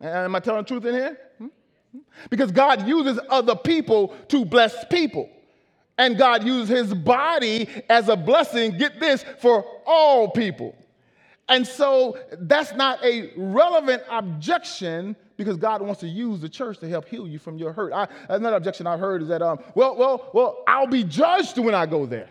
Am 0.00 0.34
I 0.34 0.40
telling 0.40 0.62
the 0.62 0.68
truth 0.68 0.84
in 0.84 0.94
here? 0.94 1.18
Hmm? 1.38 1.46
Hmm? 1.92 1.98
Because 2.30 2.50
God 2.52 2.86
uses 2.86 3.18
other 3.28 3.54
people 3.54 4.14
to 4.28 4.44
bless 4.44 4.84
people. 4.86 5.28
And 5.98 6.16
God 6.16 6.44
uses 6.44 6.68
his 6.68 6.94
body 6.94 7.68
as 7.90 8.08
a 8.08 8.16
blessing, 8.16 8.78
get 8.78 8.98
this, 8.98 9.22
for 9.38 9.64
all 9.86 10.30
people. 10.30 10.74
And 11.50 11.66
so 11.66 12.16
that's 12.32 12.72
not 12.72 13.04
a 13.04 13.32
relevant 13.36 14.04
objection 14.08 15.16
because 15.36 15.56
God 15.56 15.82
wants 15.82 16.00
to 16.00 16.08
use 16.08 16.40
the 16.40 16.48
church 16.48 16.78
to 16.78 16.88
help 16.88 17.08
heal 17.08 17.26
you 17.26 17.38
from 17.38 17.58
your 17.58 17.72
hurt. 17.72 17.92
I, 17.92 18.06
another 18.28 18.56
objection 18.56 18.86
I've 18.86 19.00
heard 19.00 19.20
is 19.20 19.28
that, 19.28 19.42
um, 19.42 19.58
well, 19.74 19.96
well, 19.96 20.30
well, 20.32 20.62
I'll 20.68 20.86
be 20.86 21.02
judged 21.02 21.58
when 21.58 21.74
I 21.74 21.86
go 21.86 22.06
there. 22.06 22.30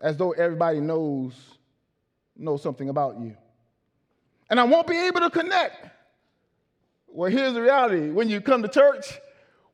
As 0.00 0.16
though 0.16 0.32
everybody 0.32 0.80
knows, 0.80 1.34
knows 2.36 2.62
something 2.62 2.88
about 2.88 3.20
you. 3.20 3.36
And 4.48 4.58
I 4.58 4.64
won't 4.64 4.86
be 4.86 4.96
able 4.96 5.20
to 5.20 5.30
connect. 5.30 5.95
Well, 7.16 7.30
here's 7.30 7.54
the 7.54 7.62
reality 7.62 8.10
when 8.10 8.28
you 8.28 8.42
come 8.42 8.60
to 8.60 8.68
church, 8.68 9.18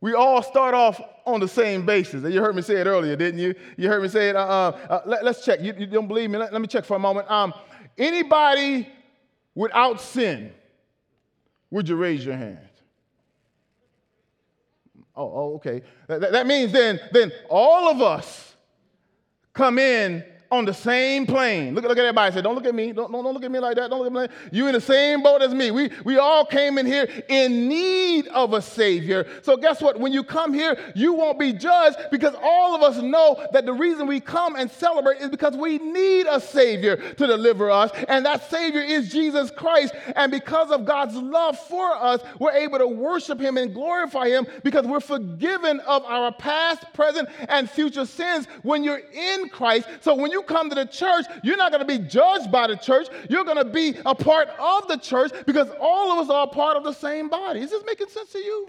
we 0.01 0.15
all 0.15 0.45
start 0.45 0.75
off 0.75 1.01
on 1.27 1.41
the 1.41 1.49
same 1.49 1.85
basis. 1.85 2.23
You 2.33 2.41
heard 2.41 2.55
me 2.55 2.63
say 2.63 2.77
it 2.77 2.87
earlier, 2.87 3.17
didn't 3.17 3.41
you? 3.41 3.57
You 3.77 3.89
heard 3.89 4.01
me 4.01 4.09
say 4.09 4.29
it. 4.29 4.37
Uh, 4.37 4.39
uh, 4.39 4.79
uh 4.89 5.01
let, 5.07 5.27
us 5.27 5.45
check. 5.45 5.61
You, 5.61 5.75
you, 5.77 5.87
don't 5.87 6.07
believe 6.07 6.31
me? 6.31 6.39
Let, 6.39 6.53
let, 6.53 6.63
me 6.63 6.69
check 6.69 6.85
for 6.85 6.95
a 6.95 7.01
moment. 7.01 7.29
Um, 7.29 7.53
anybody 7.99 8.89
without 9.57 10.01
sin, 10.01 10.53
would 11.73 11.89
you 11.89 11.97
raise 11.97 12.25
your 12.25 12.37
hand? 12.37 12.61
Oh, 15.17 15.25
oh 15.25 15.55
okay. 15.57 15.83
That, 16.07 16.31
that 16.31 16.47
means 16.47 16.71
then, 16.71 17.01
then 17.11 17.33
all 17.51 17.89
of 17.89 18.01
us 18.01 18.55
come 19.53 19.81
in 19.81 20.25
on 20.53 20.67
the 20.67 20.75
same 20.75 21.27
plane. 21.27 21.75
Look, 21.75 21.85
look 21.85 21.97
at 21.97 22.05
everybody. 22.05 22.35
Say, 22.35 22.43
don't 22.43 22.55
look 22.55 22.67
at 22.67 22.75
me. 22.75 22.93
Don't, 22.93 23.11
don't, 23.11 23.25
don't 23.25 23.33
look 23.33 23.43
at 23.43 23.51
me 23.51 23.59
like 23.59 23.75
that. 23.77 23.89
Don't 23.89 24.01
look 24.01 24.09
at 24.09 24.13
me 24.13 24.21
like 24.21 24.31
that. 24.31 24.55
You 24.55 24.67
in 24.67 24.75
the 24.75 24.83
same 24.83 25.23
boat 25.23 25.41
as 25.41 25.55
me. 25.55 25.71
We, 25.71 25.91
we 26.05 26.19
all 26.19 26.45
came 26.45 26.77
in 26.77 26.85
here 26.85 27.09
in 27.29 27.69
need 27.69 28.29
of 28.29 28.53
a 28.53 28.61
Savior. 28.61 29.27
So 29.41 29.57
guess 29.57 29.81
what? 29.81 29.99
When 29.99 30.13
you 30.13 30.23
come 30.23 30.53
here, 30.53 30.79
you 30.95 31.15
won't 31.15 31.39
be 31.39 31.55
judged 31.55 31.97
because 32.11 32.35
all 32.43 32.75
of 32.75 32.83
us 32.83 33.03
know 33.03 33.43
that 33.55 33.65
the 33.65 33.73
reason 33.73 34.07
we 34.07 34.21
come 34.21 34.55
and 34.57 34.71
celebrate 34.71 35.23
is 35.23 35.31
because 35.31 35.57
we 35.57 35.79
need 35.79 36.27
a 36.27 36.39
Savior 36.39 36.97
to 36.97 37.27
deliver 37.27 37.71
us. 37.71 37.91
And 38.09 38.27
that 38.27 38.51
Savior 38.51 38.83
is 38.83 39.11
Jesus 39.11 39.51
Christ. 39.51 39.95
And 40.17 40.31
because 40.31 40.71
of 40.71 40.85
God's 40.85 41.17
love 41.17 41.59
for 41.59 41.97
us, 41.97 42.21
we're 42.39 42.53
able 42.53 42.79
to 42.79 42.87
worship 42.87 43.41
Him 43.41 43.57
and 43.57 43.73
glorify 43.73 44.29
Him 44.29 44.47
because 44.63 44.87
we're 44.87 45.01
forgiven 45.01 45.81
of 45.81 46.05
our 46.05 46.31
past, 46.31 46.93
present, 46.93 47.31
and 47.49 47.71
future 47.71 48.05
sins 48.05 48.47
when 48.63 48.85
you're 48.85 49.01
in 49.15 49.49
Christ. 49.49 49.89
So 50.03 50.15
when 50.15 50.31
you 50.31 50.42
come 50.43 50.69
to 50.69 50.75
the 50.75 50.87
church, 50.87 51.27
you're 51.43 51.57
not 51.57 51.73
going 51.73 51.87
to 51.87 51.99
be 51.99 51.99
judged 51.99 52.51
by 52.51 52.67
the 52.67 52.77
church. 52.77 53.09
You're 53.29 53.45
going 53.45 53.59
to 53.59 53.65
be 53.65 53.95
a 54.05 54.15
part 54.15 54.49
of 54.59 54.89
the 54.89 54.97
church 54.97 55.33
because 55.47 55.69
all 55.81 56.13
of 56.13 56.19
us 56.19 56.31
are 56.31 56.49
part 56.49 56.77
of 56.77 56.85
the 56.85 56.93
same 56.93 57.29
body. 57.29 57.61
Is 57.61 57.71
this 57.71 57.83
making 57.87 58.09
sense 58.09 58.31
to 58.33 58.39
you? 58.39 58.69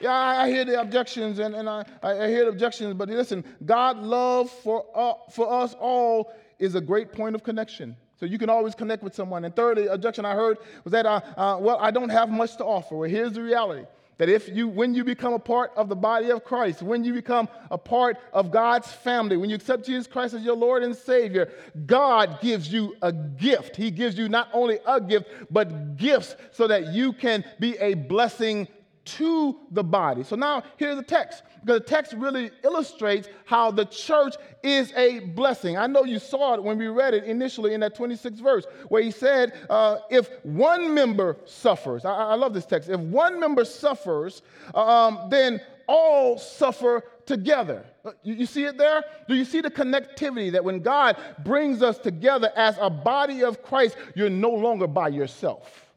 Yeah, 0.00 0.12
I, 0.12 0.44
I 0.44 0.48
hear 0.48 0.64
the 0.64 0.80
objections 0.80 1.40
and, 1.40 1.54
and 1.54 1.68
I, 1.68 1.84
I 2.02 2.28
hear 2.28 2.44
the 2.44 2.50
objections, 2.50 2.94
but 2.94 3.08
listen, 3.08 3.44
God's 3.64 4.00
love 4.00 4.50
for, 4.50 4.86
uh, 4.94 5.14
for 5.32 5.52
us 5.52 5.74
all 5.74 6.32
is 6.58 6.74
a 6.76 6.80
great 6.80 7.12
point 7.12 7.34
of 7.34 7.42
connection. 7.42 7.96
So 8.18 8.26
you 8.26 8.38
can 8.38 8.50
always 8.50 8.74
connect 8.74 9.02
with 9.02 9.14
someone. 9.14 9.44
And 9.44 9.54
thirdly, 9.54 9.86
objection 9.86 10.24
I 10.24 10.34
heard 10.34 10.58
was 10.84 10.92
that, 10.92 11.06
uh, 11.06 11.20
uh, 11.36 11.58
well, 11.60 11.78
I 11.80 11.90
don't 11.90 12.08
have 12.08 12.28
much 12.28 12.56
to 12.56 12.64
offer. 12.64 12.96
Well, 12.96 13.08
here's 13.08 13.32
the 13.32 13.42
reality 13.42 13.86
that 14.18 14.28
if 14.28 14.48
you, 14.48 14.68
when 14.68 14.94
you 14.94 15.04
become 15.04 15.32
a 15.32 15.38
part 15.38 15.72
of 15.76 15.88
the 15.88 15.96
body 15.96 16.30
of 16.30 16.44
Christ, 16.44 16.82
when 16.82 17.04
you 17.04 17.12
become 17.12 17.48
a 17.70 17.78
part 17.78 18.18
of 18.32 18.50
God's 18.50 18.92
family, 18.92 19.36
when 19.36 19.48
you 19.48 19.56
accept 19.56 19.86
Jesus 19.86 20.06
Christ 20.06 20.34
as 20.34 20.42
your 20.42 20.56
Lord 20.56 20.82
and 20.82 20.94
Savior, 20.94 21.50
God 21.86 22.40
gives 22.40 22.72
you 22.72 22.96
a 23.00 23.12
gift. 23.12 23.76
He 23.76 23.90
gives 23.90 24.18
you 24.18 24.28
not 24.28 24.48
only 24.52 24.78
a 24.86 25.00
gift, 25.00 25.26
but 25.50 25.96
gifts 25.96 26.36
so 26.50 26.66
that 26.66 26.92
you 26.92 27.12
can 27.12 27.44
be 27.60 27.78
a 27.78 27.94
blessing 27.94 28.66
to 29.16 29.56
the 29.70 29.82
body. 29.82 30.22
So 30.22 30.36
now 30.36 30.62
here's 30.76 30.96
the 30.96 31.02
text 31.02 31.42
because 31.60 31.80
the 31.80 31.86
text 31.86 32.12
really 32.14 32.50
illustrates 32.62 33.28
how 33.44 33.70
the 33.70 33.84
church 33.84 34.34
is 34.62 34.92
a 34.92 35.20
blessing. 35.20 35.76
I 35.76 35.86
know 35.86 36.04
you 36.04 36.18
saw 36.18 36.54
it 36.54 36.62
when 36.62 36.78
we 36.78 36.88
read 36.88 37.14
it 37.14 37.24
initially 37.24 37.74
in 37.74 37.80
that 37.80 37.96
26th 37.96 38.40
verse, 38.40 38.64
where 38.88 39.02
he 39.02 39.10
said, 39.10 39.52
uh, 39.70 39.98
If 40.10 40.30
one 40.44 40.94
member 40.94 41.36
suffers, 41.44 42.04
I, 42.04 42.12
I, 42.12 42.34
love 42.34 42.54
this 42.54 42.66
text, 42.66 42.88
if 42.88 43.00
one 43.00 43.40
member 43.40 43.64
suffers, 43.64 44.42
um, 44.74 45.28
then 45.30 45.60
all 45.86 46.38
suffer 46.38 47.02
together. 47.24 47.84
Uh, 48.04 48.12
you, 48.22 48.34
you 48.34 48.46
see 48.46 48.64
it 48.64 48.76
there? 48.76 49.02
Do 49.28 49.34
you 49.34 49.44
see 49.44 49.60
the 49.60 49.70
connectivity 49.70 50.52
that 50.52 50.64
when 50.64 50.80
God 50.80 51.16
brings 51.44 51.82
us 51.82 51.98
together 51.98 52.50
as 52.56 52.76
a 52.80 52.90
body 52.90 53.42
of 53.42 53.62
Christ, 53.62 53.96
you're 54.14 54.30
no 54.30 54.50
longer 54.50 54.86
by 54.86 55.08
yourself? 55.08 55.87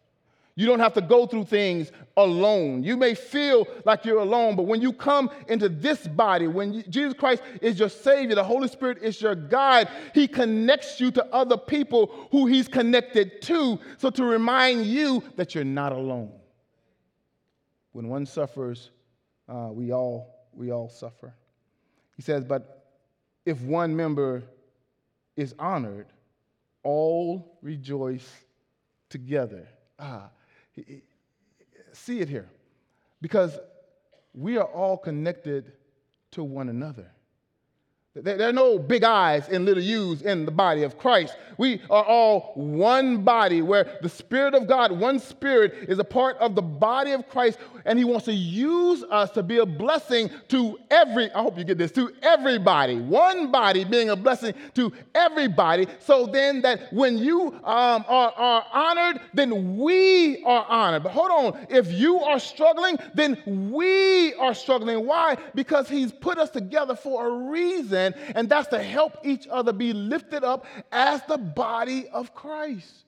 You 0.61 0.67
don't 0.67 0.79
have 0.79 0.93
to 0.93 1.01
go 1.01 1.25
through 1.25 1.45
things 1.45 1.91
alone. 2.15 2.83
You 2.83 2.95
may 2.95 3.15
feel 3.15 3.67
like 3.83 4.05
you're 4.05 4.19
alone, 4.19 4.55
but 4.55 4.67
when 4.67 4.79
you 4.79 4.93
come 4.93 5.31
into 5.47 5.67
this 5.67 6.07
body, 6.07 6.45
when 6.45 6.71
you, 6.71 6.83
Jesus 6.83 7.15
Christ 7.15 7.41
is 7.63 7.79
your 7.79 7.89
Savior, 7.89 8.35
the 8.35 8.43
Holy 8.43 8.67
Spirit 8.67 8.99
is 9.01 9.19
your 9.19 9.33
guide, 9.33 9.89
He 10.13 10.27
connects 10.27 11.01
you 11.01 11.09
to 11.13 11.25
other 11.33 11.57
people 11.57 12.27
who 12.29 12.45
He's 12.45 12.67
connected 12.67 13.41
to, 13.41 13.79
so 13.97 14.11
to 14.11 14.23
remind 14.23 14.85
you 14.85 15.23
that 15.35 15.55
you're 15.55 15.63
not 15.63 15.93
alone. 15.93 16.31
When 17.93 18.07
one 18.07 18.27
suffers, 18.27 18.91
uh, 19.49 19.69
we, 19.71 19.91
all, 19.91 20.45
we 20.53 20.71
all 20.71 20.89
suffer. 20.89 21.33
He 22.17 22.21
says, 22.21 22.45
but 22.45 22.85
if 23.47 23.59
one 23.61 23.95
member 23.95 24.43
is 25.35 25.55
honored, 25.57 26.05
all 26.83 27.57
rejoice 27.63 28.29
together. 29.09 29.67
Ah, 29.97 30.29
see 31.93 32.19
it 32.19 32.29
here. 32.29 32.49
Because 33.21 33.57
we 34.33 34.57
are 34.57 34.65
all 34.65 34.97
connected 34.97 35.73
to 36.31 36.43
one 36.43 36.69
another. 36.69 37.11
There 38.13 38.49
are 38.49 38.51
no 38.51 38.77
big 38.77 39.05
eyes 39.05 39.47
and 39.47 39.63
little 39.63 39.81
U's 39.81 40.21
in 40.21 40.43
the 40.43 40.51
body 40.51 40.83
of 40.83 40.97
Christ. 40.97 41.37
We 41.57 41.81
are 41.89 42.03
all 42.03 42.51
one 42.55 43.23
body 43.23 43.61
where 43.61 43.99
the 44.01 44.09
Spirit 44.09 44.53
of 44.53 44.67
God, 44.67 44.91
one 44.91 45.17
Spirit, 45.17 45.85
is 45.87 45.97
a 45.97 46.03
part 46.03 46.35
of 46.39 46.53
the 46.53 46.61
body 46.61 47.11
of 47.11 47.29
Christ, 47.29 47.57
and 47.85 47.97
He 47.97 48.03
wants 48.03 48.25
to 48.25 48.33
use 48.33 49.05
us 49.09 49.31
to 49.31 49.43
be 49.43 49.59
a 49.59 49.65
blessing 49.65 50.29
to 50.49 50.77
every, 50.89 51.31
I 51.31 51.41
hope 51.41 51.57
you 51.57 51.63
get 51.63 51.77
this, 51.77 51.93
to 51.93 52.11
everybody. 52.21 52.99
One 52.99 53.49
body 53.49 53.85
being 53.85 54.09
a 54.09 54.15
blessing 54.17 54.55
to 54.73 54.91
everybody, 55.15 55.87
so 55.99 56.25
then 56.25 56.61
that 56.63 56.91
when 56.91 57.17
you 57.17 57.53
um, 57.63 58.03
are, 58.09 58.33
are 58.35 58.65
honored, 58.73 59.21
then 59.33 59.77
we 59.77 60.43
are 60.43 60.65
honored. 60.67 61.03
But 61.03 61.13
hold 61.13 61.31
on, 61.31 61.67
if 61.69 61.89
you 61.93 62.19
are 62.19 62.39
struggling, 62.39 62.97
then 63.13 63.71
we 63.71 64.33
are 64.33 64.53
struggling. 64.53 65.05
Why? 65.05 65.37
Because 65.55 65.87
He's 65.87 66.11
put 66.11 66.37
us 66.37 66.49
together 66.49 66.95
for 66.95 67.27
a 67.27 67.49
reason 67.49 68.00
and 68.35 68.49
that's 68.49 68.67
to 68.69 68.81
help 68.81 69.17
each 69.23 69.47
other 69.49 69.73
be 69.73 69.93
lifted 69.93 70.43
up 70.43 70.65
as 70.91 71.21
the 71.27 71.37
body 71.37 72.07
of 72.09 72.33
Christ. 72.33 73.05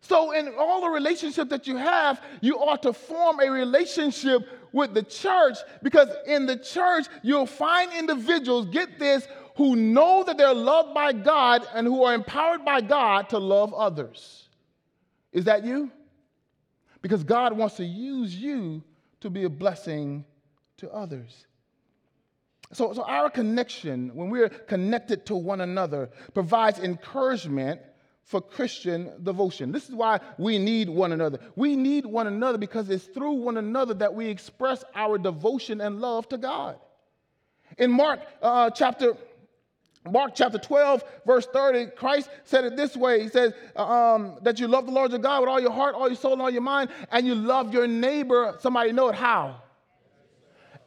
So, 0.00 0.32
in 0.32 0.54
all 0.56 0.82
the 0.82 0.88
relationships 0.88 1.50
that 1.50 1.66
you 1.66 1.76
have, 1.76 2.22
you 2.40 2.58
ought 2.58 2.82
to 2.82 2.92
form 2.92 3.40
a 3.40 3.50
relationship 3.50 4.48
with 4.72 4.94
the 4.94 5.02
church 5.02 5.56
because 5.82 6.08
in 6.26 6.46
the 6.46 6.56
church, 6.56 7.06
you'll 7.22 7.46
find 7.46 7.92
individuals, 7.92 8.66
get 8.66 8.98
this, 8.98 9.26
who 9.56 9.74
know 9.74 10.22
that 10.22 10.36
they're 10.36 10.54
loved 10.54 10.94
by 10.94 11.12
God 11.12 11.66
and 11.74 11.86
who 11.86 12.04
are 12.04 12.14
empowered 12.14 12.64
by 12.64 12.82
God 12.82 13.30
to 13.30 13.38
love 13.38 13.72
others. 13.74 14.48
Is 15.32 15.44
that 15.46 15.64
you? 15.64 15.90
Because 17.02 17.24
God 17.24 17.56
wants 17.56 17.76
to 17.76 17.84
use 17.84 18.34
you 18.34 18.82
to 19.20 19.30
be 19.30 19.44
a 19.44 19.48
blessing 19.48 20.24
to 20.76 20.90
others. 20.92 21.46
So, 22.72 22.92
so 22.92 23.02
our 23.04 23.30
connection, 23.30 24.14
when 24.14 24.30
we're 24.30 24.48
connected 24.48 25.26
to 25.26 25.36
one 25.36 25.60
another, 25.60 26.10
provides 26.34 26.78
encouragement 26.78 27.80
for 28.26 28.40
Christian 28.40 29.12
devotion. 29.22 29.70
This 29.70 29.88
is 29.88 29.94
why 29.94 30.18
we 30.36 30.58
need 30.58 30.88
one 30.88 31.12
another. 31.12 31.38
We 31.54 31.76
need 31.76 32.04
one 32.04 32.26
another 32.26 32.58
because 32.58 32.90
it's 32.90 33.04
through 33.04 33.34
one 33.34 33.56
another 33.56 33.94
that 33.94 34.12
we 34.12 34.26
express 34.26 34.82
our 34.96 35.16
devotion 35.16 35.80
and 35.80 36.00
love 36.00 36.28
to 36.30 36.38
God. 36.38 36.76
In 37.78 37.90
Mark 37.90 38.20
uh, 38.42 38.70
chapter 38.70 39.16
Mark 40.10 40.32
chapter 40.34 40.58
12, 40.58 41.02
verse 41.26 41.46
30, 41.46 41.86
Christ 41.96 42.30
said 42.44 42.64
it 42.64 42.76
this 42.76 42.96
way. 42.96 43.22
He 43.22 43.28
says 43.28 43.52
um, 43.74 44.38
that 44.42 44.60
you 44.60 44.68
love 44.68 44.86
the 44.86 44.92
Lord 44.92 45.10
your 45.10 45.18
God 45.18 45.40
with 45.40 45.48
all 45.48 45.60
your 45.60 45.72
heart, 45.72 45.96
all 45.96 46.06
your 46.06 46.16
soul, 46.16 46.34
and 46.34 46.42
all 46.42 46.50
your 46.50 46.62
mind, 46.62 46.90
and 47.10 47.26
you 47.26 47.34
love 47.34 47.74
your 47.74 47.88
neighbor. 47.88 48.56
Somebody 48.60 48.92
know 48.92 49.08
it 49.08 49.16
how? 49.16 49.62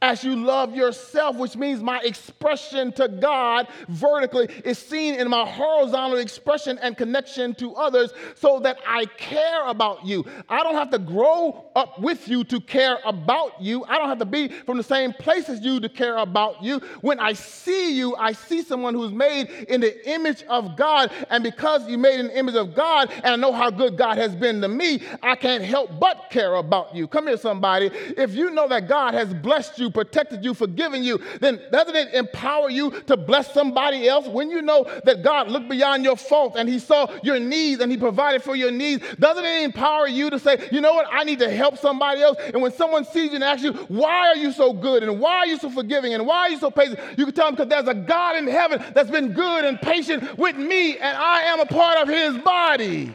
As 0.02 0.24
you 0.24 0.36
love 0.36 0.76
yourself, 0.76 1.36
which 1.36 1.56
means 1.56 1.82
my 1.82 2.00
expression 2.02 2.92
to 2.94 3.08
God 3.08 3.68
vertically 3.88 4.48
is 4.64 4.78
seen 4.78 5.16
in 5.16 5.30
my 5.30 5.46
horizontal 5.46 6.18
expression 6.18 6.78
and 6.82 6.98
connection 6.98 7.54
to 7.56 7.76
others 7.76 8.12
so 8.36 8.60
that 8.62 8.78
I 8.88 9.06
care 9.06 9.68
about 9.68 10.06
you. 10.06 10.26
I 10.48 10.64
don't 10.64 10.76
have 10.76 10.90
to 10.92 11.00
grow 11.00 11.66
up 11.76 12.00
with 12.00 12.28
you 12.28 12.44
to 12.46 12.60
care 12.62 12.98
about 13.06 13.62
you. 13.62 13.84
I 13.86 13.98
don't 13.98 14.10
have 14.10 14.20
to 14.20 14.26
be 14.26 14.48
from 14.48 14.78
the 14.78 14.84
same 14.84 15.14
place 15.14 15.50
as 15.50 15.62
you 15.62 15.80
to 15.80 15.90
care 15.90 16.18
about 16.18 16.64
you. 16.64 16.80
When 17.02 17.20
I 17.20 17.34
see 17.34 17.96
you, 17.96 18.16
I 18.16 18.32
see 18.32 18.62
someone 18.62 18.94
who's 18.94 19.12
made 19.12 19.50
in 19.68 19.82
the 19.82 20.10
image 20.10 20.44
of 20.44 20.76
God. 20.76 21.12
And 21.30 21.44
because 21.44 21.88
you 21.90 21.98
made 21.98 22.20
the 22.24 22.38
image 22.38 22.56
of 22.56 22.74
God 22.74 23.12
and 23.12 23.28
I 23.28 23.36
know 23.36 23.52
how 23.52 23.70
good 23.70 23.98
God 23.98 24.18
has 24.18 24.36
been 24.36 24.62
to 24.62 24.68
me, 24.68 25.02
I 25.22 25.36
can't 25.36 25.64
help 25.64 26.00
but 26.00 26.30
care 26.30 26.56
about 26.56 26.96
you. 26.96 27.08
Come 27.08 27.28
here, 27.28 27.38
somebody. 27.38 27.90
If 27.94 28.34
you 28.34 28.52
know 28.52 28.68
that 28.68 28.88
God 28.88 29.14
has 29.14 29.34
blessed 29.34 29.80
you, 29.80 29.89
protected 29.92 30.44
you, 30.44 30.54
forgiven 30.54 31.04
you, 31.04 31.20
then 31.40 31.62
doesn't 31.72 31.96
it 31.96 32.14
empower 32.14 32.70
you 32.70 32.92
to 33.08 33.18
bless 33.18 33.54
somebody 33.54 34.08
else? 34.08 34.28
When 34.28 34.50
you 34.50 34.62
know 34.62 34.86
that 35.06 35.24
God 35.24 35.50
looked 35.50 35.70
beyond 35.70 36.04
your 36.04 36.16
fault 36.16 36.56
and 36.58 36.68
He 36.68 36.80
saw 36.80 37.08
your 37.24 37.40
needs 37.40 37.82
and 37.82 37.92
He 37.92 37.98
provided 37.98 38.44
for 38.44 38.56
your 38.56 38.72
needs, 38.72 39.04
doesn't 39.20 39.44
it 39.44 39.64
empower 39.64 40.08
you 40.08 40.30
to 40.30 40.40
say, 40.40 40.68
you 40.72 40.82
know 40.82 40.94
what, 40.94 41.08
I 41.12 41.24
need 41.24 41.40
to 41.40 41.50
help 41.50 41.78
somebody 41.78 42.22
else? 42.22 42.38
And 42.54 42.62
when 42.62 42.72
someone 42.72 43.06
sees 43.06 43.30
you 43.30 43.36
and 43.36 43.44
asks 43.44 43.64
you, 43.64 43.74
why 43.74 44.28
are 44.28 44.36
you 44.38 44.52
so 44.52 44.74
good 44.74 45.04
and 45.04 45.20
why 45.20 45.38
are 45.38 45.48
you 45.48 45.58
so 45.58 45.70
forgiving 45.70 46.14
and 46.14 46.26
why 46.26 46.40
are 46.40 46.50
you 46.50 46.60
so 46.60 46.72
patient, 46.72 47.00
you 47.18 47.26
can 47.26 47.34
tell 47.34 47.48
them 47.48 47.56
because 47.56 47.70
there's 47.70 47.88
a 47.88 47.94
God 47.94 48.38
in 48.38 48.48
heaven 48.48 48.84
that's 48.94 49.12
been 49.12 49.34
good 49.34 49.66
and 49.66 49.80
patient 49.82 50.38
with 50.38 50.56
me 50.56 50.98
and 50.98 51.18
I 51.18 51.42
am 51.44 51.60
a 51.60 51.66
part 51.66 51.98
of 51.98 52.08
His 52.08 52.38
body. 52.44 53.14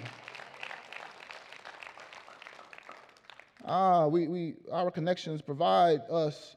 Ah, 3.66 4.06
we, 4.06 4.28
we, 4.28 4.54
our 4.70 4.90
connections 4.90 5.40
provide 5.40 6.02
us 6.10 6.56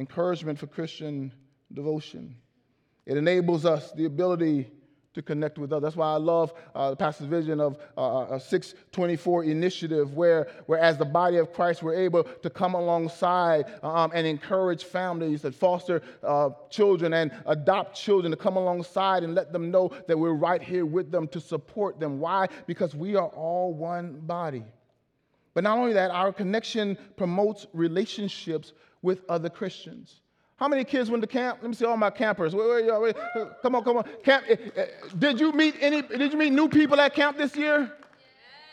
encouragement 0.00 0.58
for 0.58 0.66
Christian 0.66 1.30
devotion. 1.74 2.34
It 3.04 3.18
enables 3.18 3.66
us 3.66 3.92
the 3.92 4.06
ability 4.06 4.66
to 5.12 5.20
connect 5.20 5.58
with 5.58 5.72
others. 5.72 5.82
That's 5.82 5.96
why 5.96 6.14
I 6.14 6.16
love 6.16 6.54
uh, 6.74 6.90
the 6.90 6.96
pastor's 6.96 7.26
vision 7.26 7.60
of 7.60 7.76
uh, 7.98 8.26
a 8.30 8.40
624 8.40 9.44
initiative, 9.44 10.14
where, 10.14 10.48
where 10.66 10.78
as 10.78 10.96
the 10.96 11.04
body 11.04 11.36
of 11.36 11.52
Christ, 11.52 11.82
we're 11.82 11.96
able 11.96 12.24
to 12.24 12.48
come 12.48 12.74
alongside 12.74 13.66
um, 13.82 14.10
and 14.14 14.26
encourage 14.26 14.84
families 14.84 15.42
that 15.42 15.54
foster 15.54 16.00
uh, 16.22 16.50
children 16.70 17.12
and 17.12 17.32
adopt 17.46 17.94
children 17.94 18.30
to 18.30 18.36
come 18.36 18.56
alongside 18.56 19.22
and 19.22 19.34
let 19.34 19.52
them 19.52 19.70
know 19.70 19.90
that 20.06 20.18
we're 20.18 20.32
right 20.32 20.62
here 20.62 20.86
with 20.86 21.10
them 21.10 21.28
to 21.28 21.40
support 21.40 22.00
them. 22.00 22.20
Why? 22.20 22.46
Because 22.66 22.94
we 22.94 23.16
are 23.16 23.28
all 23.28 23.74
one 23.74 24.20
body. 24.20 24.64
But 25.52 25.64
not 25.64 25.78
only 25.78 25.92
that, 25.94 26.10
our 26.10 26.32
connection 26.32 26.96
promotes 27.16 27.66
relationships 27.72 28.72
with 29.02 29.20
other 29.28 29.48
Christians. 29.48 30.20
How 30.56 30.68
many 30.68 30.84
kids 30.84 31.08
went 31.10 31.22
to 31.22 31.26
camp? 31.26 31.60
Let 31.62 31.68
me 31.68 31.74
see 31.74 31.86
all 31.86 31.96
my 31.96 32.10
campers. 32.10 32.54
Wait, 32.54 32.86
wait, 32.86 33.00
wait, 33.00 33.16
come 33.62 33.74
on, 33.74 33.82
come 33.82 33.96
on. 33.96 34.04
Camp. 34.22 34.44
Eh, 34.46 34.56
eh, 34.76 34.86
did 35.18 35.40
you 35.40 35.52
meet 35.52 35.74
any? 35.80 36.02
Did 36.02 36.32
you 36.32 36.38
meet 36.38 36.52
new 36.52 36.68
people 36.68 37.00
at 37.00 37.14
camp 37.14 37.38
this 37.38 37.56
year? 37.56 37.90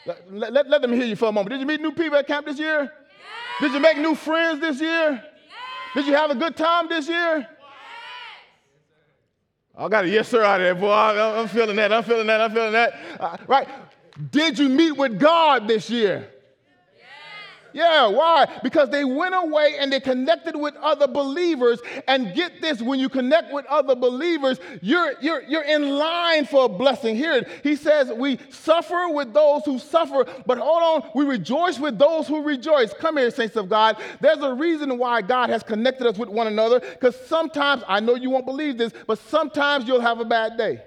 Let, 0.06 0.52
let, 0.54 0.70
let, 0.70 0.82
them 0.82 0.92
hear 0.92 1.06
you 1.06 1.16
for 1.16 1.30
a 1.30 1.32
moment. 1.32 1.52
Did 1.52 1.62
you 1.62 1.66
meet 1.66 1.82
new 1.82 1.92
people 1.92 2.18
at 2.18 2.28
camp 2.28 2.46
this 2.46 2.60
year? 2.60 2.92
Did 3.62 3.72
you 3.72 3.80
make 3.80 3.98
new 3.98 4.16
friends 4.16 4.60
this 4.60 4.82
year? 4.82 5.24
Did 5.96 6.08
you 6.08 6.14
have 6.14 6.30
a 6.30 6.36
good 6.36 6.56
time 6.56 6.90
this 6.90 7.08
year? 7.08 7.48
I 9.78 9.88
got 9.88 10.06
a 10.06 10.10
yes 10.10 10.28
sir 10.28 10.44
out 10.44 10.60
of 10.60 10.66
there, 10.66 10.76
boy. 10.76 10.92
I'm 10.92 11.48
feeling 11.48 11.76
that. 11.78 11.94
I'm 11.94 12.04
feeling 12.04 12.28
that. 12.28 12.42
I'm 12.42 12.52
feeling 12.52 12.74
that. 12.74 12.94
Uh, 13.20 13.38
right? 13.48 13.68
Did 14.32 14.58
you 14.60 14.70
meet 14.70 14.92
with 14.92 15.20
God 15.20 15.68
this 15.68 15.90
year? 15.90 16.28
Yeah, 17.78 18.08
why? 18.08 18.48
Because 18.64 18.90
they 18.90 19.06
went 19.06 19.36
away 19.36 19.76
and 19.80 19.94
they 19.94 20.00
connected 20.00 20.56
with 20.56 20.76
other 20.78 21.06
believers. 21.06 21.80
And 22.08 22.34
get 22.34 22.60
this, 22.60 22.82
when 22.82 23.00
you 23.00 23.08
connect 23.08 23.54
with 23.54 23.68
other 23.68 23.96
believers, 23.96 24.60
you're, 24.82 25.14
you're, 25.22 25.44
you're 25.44 25.64
in 25.64 25.88
line 25.96 26.48
for 26.48 26.66
a 26.66 26.70
blessing. 26.70 27.16
Here, 27.16 27.48
he 27.62 27.76
says, 27.76 28.12
We 28.12 28.40
suffer 28.50 29.10
with 29.10 29.32
those 29.32 29.64
who 29.64 29.78
suffer, 29.78 30.26
but 30.48 30.58
hold 30.58 31.04
on, 31.04 31.12
we 31.14 31.24
rejoice 31.24 31.78
with 31.78 32.00
those 32.00 32.28
who 32.28 32.42
rejoice. 32.42 32.96
Come 32.96 33.18
here, 33.18 33.30
saints 33.30 33.56
of 33.56 33.70
God. 33.70 33.98
There's 34.22 34.40
a 34.40 34.56
reason 34.56 34.98
why 34.98 35.22
God 35.22 35.52
has 35.52 35.62
connected 35.62 36.08
us 36.08 36.18
with 36.18 36.30
one 36.30 36.48
another, 36.48 36.80
because 36.80 37.16
sometimes, 37.28 37.84
I 37.88 38.00
know 38.00 38.16
you 38.16 38.32
won't 38.32 38.48
believe 38.48 38.80
this, 38.80 38.92
but 39.06 39.20
sometimes 39.20 39.88
you'll 39.88 40.02
have 40.02 40.20
a 40.20 40.26
bad 40.26 40.58
day. 40.58 40.82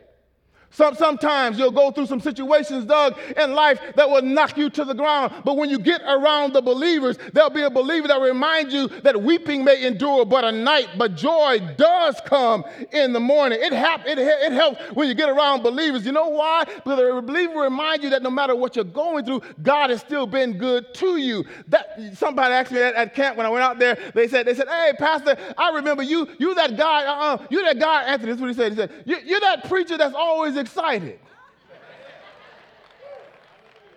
Some, 0.72 0.94
sometimes 0.94 1.58
you'll 1.58 1.72
go 1.72 1.90
through 1.90 2.06
some 2.06 2.20
situations, 2.20 2.84
Doug, 2.84 3.18
in 3.36 3.54
life 3.54 3.80
that 3.96 4.08
will 4.08 4.22
knock 4.22 4.56
you 4.56 4.70
to 4.70 4.84
the 4.84 4.94
ground. 4.94 5.32
But 5.44 5.56
when 5.56 5.68
you 5.68 5.78
get 5.78 6.00
around 6.02 6.52
the 6.52 6.62
believers, 6.62 7.18
there'll 7.32 7.50
be 7.50 7.62
a 7.62 7.70
believer 7.70 8.06
that 8.08 8.20
reminds 8.20 8.72
you 8.72 8.86
that 9.02 9.20
weeping 9.20 9.64
may 9.64 9.84
endure 9.84 10.24
but 10.24 10.44
a 10.44 10.52
night, 10.52 10.90
but 10.96 11.16
joy 11.16 11.58
does 11.76 12.20
come 12.24 12.64
in 12.92 13.12
the 13.12 13.20
morning. 13.20 13.58
It, 13.60 13.72
hap- 13.72 14.06
it, 14.06 14.18
it 14.18 14.52
helps 14.52 14.80
when 14.94 15.08
you 15.08 15.14
get 15.14 15.28
around 15.28 15.62
believers. 15.62 16.06
You 16.06 16.12
know 16.12 16.28
why? 16.28 16.64
Because 16.64 16.98
the 16.98 17.22
believer 17.22 17.60
reminds 17.60 18.04
you 18.04 18.10
that 18.10 18.22
no 18.22 18.30
matter 18.30 18.54
what 18.54 18.76
you're 18.76 18.84
going 18.84 19.24
through, 19.24 19.42
God 19.62 19.90
has 19.90 20.00
still 20.00 20.26
been 20.26 20.56
good 20.56 20.94
to 20.94 21.16
you. 21.16 21.44
That 21.68 21.98
somebody 22.14 22.54
asked 22.54 22.70
me 22.70 22.80
at, 22.80 22.94
at 22.94 23.14
camp 23.14 23.36
when 23.36 23.44
I 23.44 23.50
went 23.50 23.64
out 23.64 23.78
there. 23.80 23.98
They 24.14 24.28
said, 24.28 24.46
they 24.46 24.54
said, 24.54 24.68
"Hey, 24.68 24.92
Pastor, 24.98 25.36
I 25.58 25.70
remember 25.70 26.02
you. 26.02 26.28
You 26.38 26.54
that 26.54 26.76
guy. 26.76 27.04
Uh-uh, 27.06 27.46
you 27.50 27.64
that 27.64 27.80
guy." 27.80 28.04
Anthony, 28.04 28.32
this 28.32 28.36
is 28.36 28.40
what 28.40 28.48
he 28.50 28.54
said. 28.54 28.72
He 28.72 28.76
said, 28.76 28.90
"You're 29.04 29.40
that 29.40 29.68
preacher 29.68 29.98
that's 29.98 30.14
always 30.14 30.56
excited. 30.60 31.18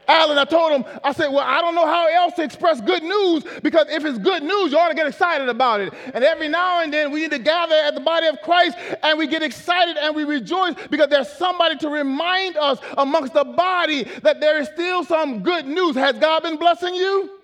Alan, 0.08 0.38
I 0.38 0.44
told 0.44 0.72
him, 0.74 0.86
I 1.04 1.14
said, 1.14 1.30
Well, 1.30 1.46
I 1.46 1.62
don't 1.62 1.76
know 1.76 1.86
how 1.86 2.08
else 2.08 2.34
to 2.36 2.44
express 2.44 2.82
good 2.82 3.04
news 3.04 3.44
because 3.62 3.88
if 3.90 4.04
it's 4.04 4.18
good 4.20 4.44
news, 4.44 4.72
you 4.72 4.78
ought 4.78 4.90
to 4.90 4.96
get 4.96 5.08
excited 5.08 5.48
about 5.48 5.80
it. 5.80 5.94
And 6.14 6.24
every 6.24 6.50
now 6.50 6.82
and 6.82 6.94
then 6.94 7.12
we 7.12 7.22
need 7.22 7.32
to 7.32 7.40
gather 7.40 7.76
at 7.76 7.96
the 7.96 8.02
body 8.02 8.28
of 8.28 8.42
Christ 8.42 8.78
and 9.02 9.18
we 9.18 9.28
get 9.28 9.44
excited 9.44 9.98
and 9.98 10.16
we 10.16 10.26
rejoice 10.26 10.76
because 10.90 11.08
there's 11.08 11.30
somebody 11.30 11.78
to 11.78 11.90
remind 11.90 12.58
us 12.58 12.80
amongst 12.98 13.34
the 13.34 13.46
body 13.46 14.04
that 14.24 14.42
there 14.42 14.60
is 14.60 14.68
still 14.68 15.04
some 15.06 15.42
good 15.42 15.66
news. 15.66 15.96
Has 15.96 16.18
God 16.20 16.44
been 16.44 16.58
blessing 16.58 16.94
you? 16.96 17.40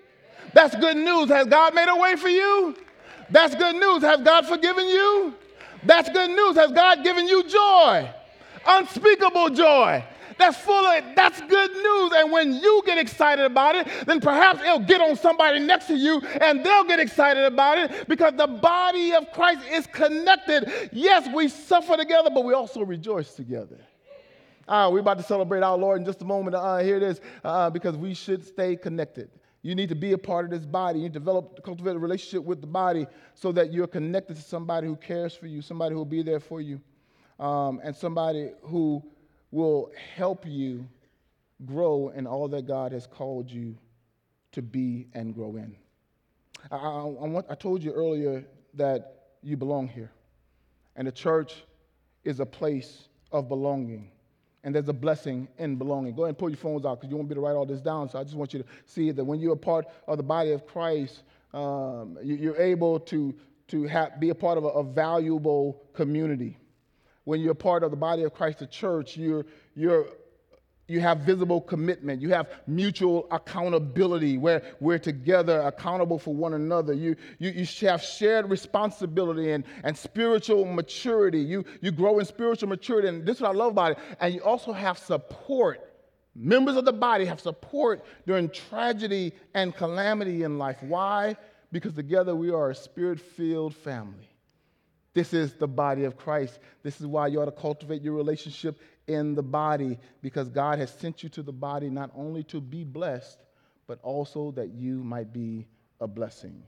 That's 0.53 0.75
good 0.75 0.97
news. 0.97 1.29
Has 1.29 1.47
God 1.47 1.73
made 1.73 1.88
a 1.88 1.95
way 1.95 2.15
for 2.17 2.29
you? 2.29 2.75
That's 3.29 3.55
good 3.55 3.75
news. 3.75 4.01
Has 4.01 4.21
God 4.21 4.45
forgiven 4.45 4.88
you? 4.88 5.34
That's 5.84 6.10
good 6.10 6.29
news. 6.29 6.55
Has 6.55 6.71
God 6.71 7.03
given 7.03 7.27
you 7.27 7.47
joy? 7.47 8.10
Unspeakable 8.65 9.50
joy. 9.52 10.04
that's 10.38 10.58
full 10.58 10.86
of 10.86 11.04
that's 11.15 11.41
good 11.41 11.72
news. 11.72 12.12
And 12.15 12.32
when 12.32 12.54
you 12.54 12.82
get 12.86 12.98
excited 12.98 13.45
about 13.45 13.76
it, 13.76 13.88
then 14.06 14.19
perhaps 14.22 14.62
it'll 14.62 14.80
get 14.80 15.02
on 15.02 15.15
somebody 15.15 15.60
next 15.60 15.88
to 15.88 15.95
you 15.95 16.22
and 16.41 16.63
they'll 16.65 16.86
get 16.86 17.00
excited 17.00 17.43
about 17.43 17.78
it 17.78 18.08
because 18.08 18.34
the 18.36 18.48
body 18.48 19.13
of 19.13 19.32
Christ 19.32 19.62
is 19.72 19.86
connected. 19.88 20.89
Yes, 20.91 21.28
we 21.34 21.50
suffer 21.50 21.98
together, 21.98 22.30
but 22.34 22.45
we 22.45 22.54
also 22.54 22.82
rejoice 22.82 23.34
together. 23.34 23.78
Uh, 24.67 24.88
we're 24.91 25.00
about 25.00 25.17
to 25.17 25.24
celebrate 25.24 25.63
our 25.63 25.78
Lord 25.78 26.00
in 26.00 26.06
just 26.06 26.22
a 26.22 26.26
moment. 26.26 26.56
Uh, 26.56 26.78
hear 26.78 27.00
this 27.00 27.19
uh, 27.43 27.69
because 27.72 27.98
we 27.98 28.13
should 28.13 28.45
stay 28.45 28.76
connected. 28.76 29.30
You 29.62 29.76
need 29.76 29.89
to 29.89 29.95
be 29.95 30.13
a 30.13 30.17
part 30.17 30.45
of 30.45 30.52
this 30.52 30.65
body. 30.65 31.00
You 31.00 31.10
develop, 31.10 31.63
cultivate 31.63 31.95
a 31.95 32.00
relationship 32.00 32.45
with 32.45 32.62
the 32.62 32.67
body 32.67 33.08
so 33.34 33.52
that 33.52 33.74
you're 33.74 33.88
connected 33.88 34.38
to 34.38 34.41
somebody 34.41 34.88
who 34.88 34.95
cares 34.95 35.34
for 35.34 35.48
you, 35.48 35.62
somebody 35.62 35.93
who 35.93 35.98
will 35.98 36.06
be 36.06 36.22
there 36.22 36.39
for 36.39 36.62
you, 36.62 36.80
um, 37.39 37.80
and 37.84 37.95
somebody 37.95 38.52
who 38.63 39.04
will 39.52 39.91
help 40.15 40.45
you 40.45 40.88
grow 41.65 42.10
in 42.10 42.28
all 42.28 42.47
that 42.47 42.67
God 42.67 42.91
has 42.91 43.08
called 43.08 43.49
you 43.49 43.78
to 44.52 44.62
be 44.62 45.08
and 45.13 45.34
grow 45.34 45.56
in. 45.56 45.75
I, 46.71 46.75
I, 46.75 46.99
I, 46.99 47.04
want, 47.04 47.45
I 47.49 47.56
told 47.56 47.84
you 47.84 47.91
earlier 47.91 48.45
that 48.75 49.30
you 49.41 49.58
belong 49.58 49.88
here, 49.88 50.12
and 50.95 51.08
the 51.08 51.12
church 51.12 51.63
is 52.23 52.39
a 52.39 52.45
place 52.45 53.08
of 53.32 53.47
belonging. 53.47 54.12
And 54.62 54.75
there's 54.75 54.89
a 54.89 54.93
blessing 54.93 55.47
in 55.58 55.78
belonging. 55.78 56.13
Go 56.13 56.23
ahead 56.23 56.30
and 56.30 56.38
pull 56.38 56.49
your 56.49 56.58
phones 56.58 56.86
out 56.86 56.99
because 56.99 57.10
you 57.10 57.15
want 57.15 57.30
me 57.30 57.36
to 57.36 57.41
write 57.41 57.56
all 57.56 57.65
this 57.65 57.80
down. 57.80 58.10
So 58.10 58.19
I 58.19 58.23
just 58.25 58.36
want 58.36 58.54
you 58.54 58.60
to 58.60 58.65
see 58.86 59.10
that 59.12 59.23
when 59.23 59.39
you're 59.39 59.54
a 59.54 59.58
part 59.58 59.86
of 60.06 60.17
the 60.17 60.23
body 60.23 60.52
of 60.52 60.67
Christ, 60.67 61.23
um, 61.54 62.17
you, 62.21 62.54
are 62.54 62.62
able 62.62 62.99
to, 62.99 63.34
to 63.69 63.84
have, 63.84 64.19
be 64.19 64.32
a 64.32 64.36
part 64.36 64.58
of 64.58 64.65
a, 64.65 64.67
a 64.67 64.84
valuable 64.84 65.82
community. 65.93 66.59
When 67.30 67.42
you're 67.42 67.54
part 67.54 67.84
of 67.84 67.92
the 67.92 67.98
body 67.98 68.24
of 68.24 68.34
Christ, 68.34 68.58
the 68.58 68.65
church, 68.65 69.15
you're, 69.15 69.46
you're 69.76 70.08
you 70.88 71.00
have 71.00 71.20
visible 71.20 71.62
commitment. 71.62 72.24
You 72.24 72.30
have 72.30 72.50
mutual 72.65 73.28
accountability 73.30 74.39
where 74.39 74.63
we're 74.80 74.98
together 74.98 75.62
accountable 75.62 76.18
for 76.18 76.34
one 76.34 76.56
another. 76.56 76.94
You, 76.94 77.15
you, 77.38 77.52
you 77.52 77.88
have 77.88 78.02
shared 78.02 78.50
responsibility 78.50 79.52
and, 79.52 79.63
and 79.84 79.96
spiritual 79.96 80.65
maturity. 80.65 81.38
You, 81.38 81.65
you 81.82 81.92
grow 81.92 82.18
in 82.18 82.26
spiritual 82.26 82.70
maturity. 82.70 83.10
And 83.10 83.24
this 83.24 83.36
is 83.36 83.42
what 83.44 83.52
I 83.52 83.54
love 83.54 83.74
about 83.74 83.92
it. 83.92 84.00
And 84.20 84.34
you 84.34 84.42
also 84.42 84.74
have 84.74 84.98
support. 84.98 85.82
Members 86.34 86.78
of 86.78 86.86
the 86.86 86.94
body 86.94 87.26
have 87.26 87.39
support 87.39 88.04
during 88.26 88.50
tragedy 88.50 89.34
and 89.54 89.76
calamity 89.76 90.42
in 90.42 90.58
life. 90.58 90.82
Why? 90.82 91.36
Because 91.72 91.94
together 91.94 92.36
we 92.36 92.50
are 92.50 92.72
a 92.72 92.76
spirit 92.76 93.20
filled 93.20 93.76
family. 93.76 94.30
This 95.13 95.34
is 95.34 95.54
the 95.54 95.67
body 95.67 96.04
of 96.04 96.17
Christ. 96.17 96.60
This 96.84 97.02
is 97.02 97.08
why 97.08 97.28
you 97.28 97.41
ought 97.41 97.45
to 97.45 97.52
cultivate 97.52 98.02
your 98.02 98.13
relationship 98.13 98.80
in 99.08 99.34
the 99.34 99.43
body 99.43 99.98
because 100.22 100.50
God 100.50 100.78
has 100.80 100.91
sent 100.91 101.24
you 101.24 101.30
to 101.30 101.41
the 101.41 101.52
body 101.52 101.89
not 101.89 102.12
only 102.15 102.43
to 102.43 102.62
be 102.62 102.84
blessed, 102.84 103.39
but 103.88 104.00
also 104.04 104.52
that 104.52 104.69
you 104.69 105.04
might 105.04 105.34
be 105.34 105.65
a 106.00 106.08
blessing. 106.08 106.63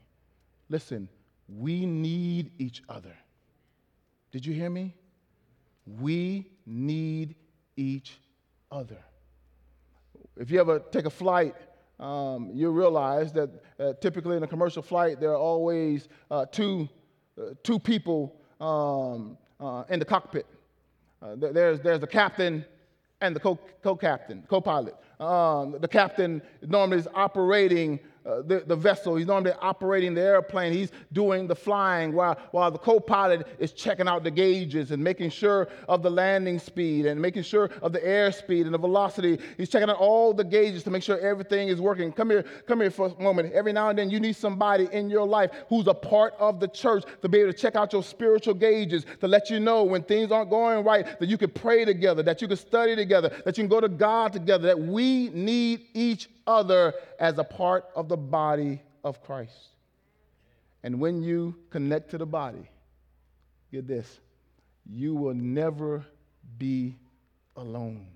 Listen, 0.68 1.08
we 1.48 1.86
need 1.86 2.50
each 2.58 2.82
other. 2.88 3.14
Did 4.32 4.44
you 4.44 4.54
hear 4.54 4.70
me? 4.70 4.94
We 5.86 6.50
need 6.66 7.36
each 7.76 8.18
other. 8.70 8.98
If 10.36 10.50
you 10.50 10.60
ever 10.60 10.78
take 10.78 11.04
a 11.04 11.10
flight, 11.10 11.54
um, 12.00 12.50
you 12.52 12.70
realize 12.70 13.32
that 13.34 13.50
uh, 13.78 13.92
typically 14.00 14.36
in 14.36 14.42
a 14.42 14.46
commercial 14.46 14.82
flight, 14.82 15.20
there 15.20 15.30
are 15.30 15.36
always 15.36 16.08
uh, 16.30 16.46
two, 16.46 16.88
two 17.62 17.78
people 17.78 18.36
um, 18.60 19.36
uh, 19.60 19.84
in 19.88 19.98
the 19.98 20.04
cockpit. 20.04 20.46
Uh, 21.20 21.36
there's, 21.36 21.80
there's 21.80 22.00
the 22.00 22.06
captain 22.06 22.64
and 23.20 23.36
the 23.36 23.40
co 23.40 23.96
captain, 23.96 24.44
co 24.48 24.60
pilot. 24.60 24.96
Um, 25.20 25.76
the 25.80 25.88
captain 25.88 26.42
normally 26.66 26.98
is 26.98 27.08
operating 27.14 28.00
uh, 28.24 28.42
the, 28.42 28.62
the 28.66 28.76
vessel. 28.76 29.16
He's 29.16 29.26
normally 29.26 29.52
operating 29.60 30.14
the 30.14 30.20
airplane. 30.20 30.72
He's 30.72 30.90
doing 31.12 31.46
the 31.46 31.56
flying 31.56 32.12
while, 32.12 32.38
while 32.52 32.70
the 32.70 32.78
co 32.78 33.00
pilot 33.00 33.46
is 33.58 33.72
checking 33.72 34.06
out 34.06 34.22
the 34.22 34.30
gauges 34.30 34.90
and 34.92 35.02
making 35.02 35.30
sure 35.30 35.68
of 35.88 36.02
the 36.02 36.10
landing 36.10 36.58
speed 36.58 37.06
and 37.06 37.20
making 37.20 37.42
sure 37.42 37.70
of 37.82 37.92
the 37.92 38.00
airspeed 38.00 38.64
and 38.64 38.74
the 38.74 38.78
velocity. 38.78 39.38
He's 39.56 39.68
checking 39.68 39.90
out 39.90 39.96
all 39.96 40.32
the 40.32 40.44
gauges 40.44 40.82
to 40.84 40.90
make 40.90 41.02
sure 41.02 41.18
everything 41.18 41.68
is 41.68 41.80
working. 41.80 42.12
Come 42.12 42.30
here, 42.30 42.44
come 42.66 42.80
here 42.80 42.90
for 42.90 43.06
a 43.06 43.22
moment. 43.22 43.52
Every 43.52 43.72
now 43.72 43.88
and 43.88 43.98
then 43.98 44.10
you 44.10 44.20
need 44.20 44.36
somebody 44.36 44.88
in 44.92 45.10
your 45.10 45.26
life 45.26 45.50
who's 45.68 45.88
a 45.88 45.94
part 45.94 46.34
of 46.38 46.60
the 46.60 46.68
church 46.68 47.04
to 47.22 47.28
be 47.28 47.40
able 47.40 47.52
to 47.52 47.58
check 47.58 47.74
out 47.74 47.92
your 47.92 48.02
spiritual 48.02 48.54
gauges, 48.54 49.04
to 49.20 49.28
let 49.28 49.50
you 49.50 49.58
know 49.58 49.82
when 49.84 50.02
things 50.02 50.30
aren't 50.30 50.50
going 50.50 50.84
right, 50.84 51.18
that 51.18 51.28
you 51.28 51.38
can 51.38 51.50
pray 51.50 51.84
together, 51.84 52.22
that 52.22 52.40
you 52.40 52.48
can 52.48 52.56
study 52.56 52.94
together, 52.94 53.30
that 53.44 53.58
you 53.58 53.64
can 53.64 53.68
go 53.68 53.80
to 53.80 53.88
God 53.88 54.32
together, 54.32 54.68
that 54.68 54.78
we 54.78 55.30
need 55.30 55.86
each 55.94 56.28
other 56.46 56.94
as 57.18 57.38
a 57.38 57.44
part 57.44 57.86
of 57.94 58.08
the 58.08 58.16
body 58.16 58.82
of 59.04 59.22
Christ. 59.22 59.68
And 60.82 61.00
when 61.00 61.22
you 61.22 61.56
connect 61.70 62.10
to 62.10 62.18
the 62.18 62.26
body, 62.26 62.68
get 63.70 63.86
this, 63.86 64.20
you 64.86 65.14
will 65.14 65.34
never 65.34 66.04
be 66.58 66.96
alone. 67.56 68.06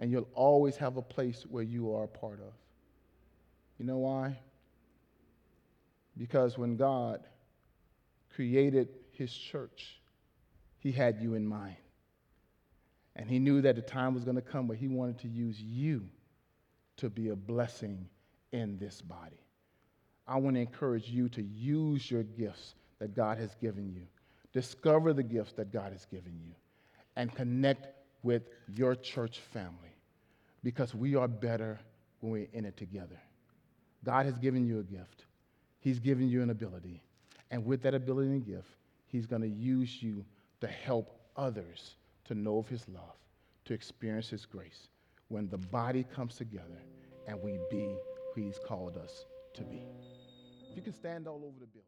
And 0.00 0.10
you'll 0.10 0.28
always 0.34 0.76
have 0.76 0.96
a 0.96 1.02
place 1.02 1.44
where 1.48 1.62
you 1.62 1.94
are 1.94 2.04
a 2.04 2.08
part 2.08 2.40
of. 2.40 2.52
You 3.78 3.84
know 3.84 3.98
why? 3.98 4.38
Because 6.16 6.56
when 6.56 6.76
God 6.76 7.20
created 8.34 8.88
his 9.12 9.32
church, 9.32 10.00
he 10.78 10.92
had 10.92 11.20
you 11.20 11.34
in 11.34 11.46
mind. 11.46 11.76
And 13.16 13.28
he 13.28 13.38
knew 13.38 13.60
that 13.62 13.76
the 13.76 13.82
time 13.82 14.14
was 14.14 14.24
going 14.24 14.36
to 14.36 14.42
come 14.42 14.68
where 14.68 14.76
he 14.76 14.88
wanted 14.88 15.18
to 15.20 15.28
use 15.28 15.60
you 15.60 16.08
to 16.98 17.08
be 17.08 17.28
a 17.28 17.36
blessing 17.36 18.06
in 18.52 18.78
this 18.78 19.00
body. 19.00 19.40
I 20.26 20.36
want 20.36 20.56
to 20.56 20.60
encourage 20.60 21.08
you 21.08 21.28
to 21.30 21.42
use 21.42 22.10
your 22.10 22.22
gifts 22.22 22.74
that 22.98 23.14
God 23.14 23.38
has 23.38 23.54
given 23.54 23.90
you. 23.90 24.02
Discover 24.52 25.14
the 25.14 25.22
gifts 25.22 25.52
that 25.54 25.72
God 25.72 25.92
has 25.92 26.04
given 26.04 26.38
you 26.44 26.52
and 27.16 27.34
connect 27.34 27.88
with 28.22 28.42
your 28.74 28.94
church 28.94 29.40
family 29.52 29.96
because 30.62 30.94
we 30.94 31.14
are 31.14 31.28
better 31.28 31.78
when 32.20 32.32
we're 32.32 32.48
in 32.52 32.64
it 32.64 32.76
together. 32.76 33.20
God 34.04 34.26
has 34.26 34.38
given 34.38 34.66
you 34.66 34.80
a 34.80 34.82
gift, 34.82 35.24
He's 35.80 35.98
given 35.98 36.28
you 36.28 36.42
an 36.42 36.50
ability. 36.50 37.02
And 37.50 37.64
with 37.64 37.82
that 37.82 37.94
ability 37.94 38.28
and 38.28 38.44
gift, 38.44 38.68
He's 39.06 39.26
going 39.26 39.42
to 39.42 39.48
use 39.48 40.02
you 40.02 40.24
to 40.60 40.66
help 40.66 41.18
others 41.36 41.94
to 42.24 42.34
know 42.34 42.58
of 42.58 42.68
His 42.68 42.86
love, 42.88 43.16
to 43.64 43.74
experience 43.74 44.28
His 44.28 44.44
grace 44.44 44.88
when 45.28 45.48
the 45.48 45.58
body 45.58 46.04
comes 46.14 46.36
together 46.36 46.82
and 47.26 47.40
we 47.42 47.58
be 47.70 47.96
who 48.34 48.42
He's 48.42 48.58
called 48.66 48.96
us 48.96 49.24
to 49.54 49.62
be. 49.62 49.82
If 50.70 50.76
you 50.76 50.82
can 50.82 50.94
stand 50.94 51.28
all 51.28 51.42
over 51.44 51.58
the 51.60 51.66
building. 51.66 51.82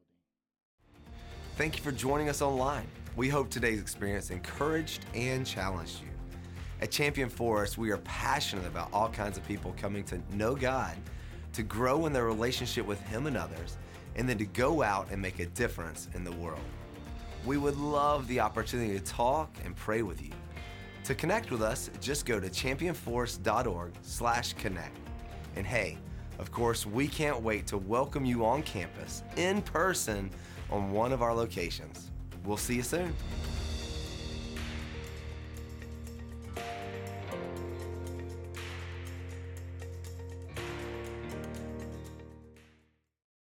Thank 1.56 1.76
you 1.76 1.82
for 1.82 1.92
joining 1.92 2.28
us 2.28 2.42
online. 2.42 2.86
We 3.16 3.28
hope 3.28 3.50
today's 3.50 3.80
experience 3.80 4.30
encouraged 4.30 5.04
and 5.14 5.46
challenged 5.46 6.00
you. 6.00 6.08
At 6.80 6.90
Champion 6.90 7.28
Forest, 7.28 7.76
we 7.76 7.90
are 7.90 7.98
passionate 7.98 8.66
about 8.66 8.88
all 8.92 9.10
kinds 9.10 9.36
of 9.36 9.46
people 9.46 9.74
coming 9.76 10.04
to 10.04 10.20
know 10.34 10.54
God, 10.54 10.96
to 11.52 11.62
grow 11.62 12.06
in 12.06 12.12
their 12.12 12.24
relationship 12.24 12.86
with 12.86 13.00
Him 13.02 13.26
and 13.26 13.36
others, 13.36 13.76
and 14.16 14.28
then 14.28 14.38
to 14.38 14.46
go 14.46 14.82
out 14.82 15.08
and 15.10 15.20
make 15.20 15.38
a 15.40 15.46
difference 15.46 16.08
in 16.14 16.24
the 16.24 16.32
world. 16.32 16.60
We 17.44 17.58
would 17.58 17.76
love 17.76 18.26
the 18.28 18.40
opportunity 18.40 18.98
to 18.98 19.04
talk 19.04 19.50
and 19.64 19.76
pray 19.76 20.02
with 20.02 20.22
you. 20.22 20.32
To 21.04 21.14
connect 21.14 21.50
with 21.50 21.62
us, 21.62 21.88
just 22.00 22.26
go 22.26 22.38
to 22.38 22.48
championforest.org/connect. 22.48 24.96
And 25.56 25.66
hey, 25.66 25.98
of 26.38 26.52
course, 26.52 26.86
we 26.86 27.08
can't 27.08 27.42
wait 27.42 27.66
to 27.66 27.78
welcome 27.78 28.24
you 28.24 28.46
on 28.46 28.62
campus 28.62 29.24
in 29.36 29.62
person 29.62 30.30
on 30.70 30.92
one 30.92 31.12
of 31.12 31.22
our 31.22 31.34
locations. 31.34 32.12
We'll 32.44 32.56
see 32.56 32.76
you 32.76 32.82
soon. 32.82 33.12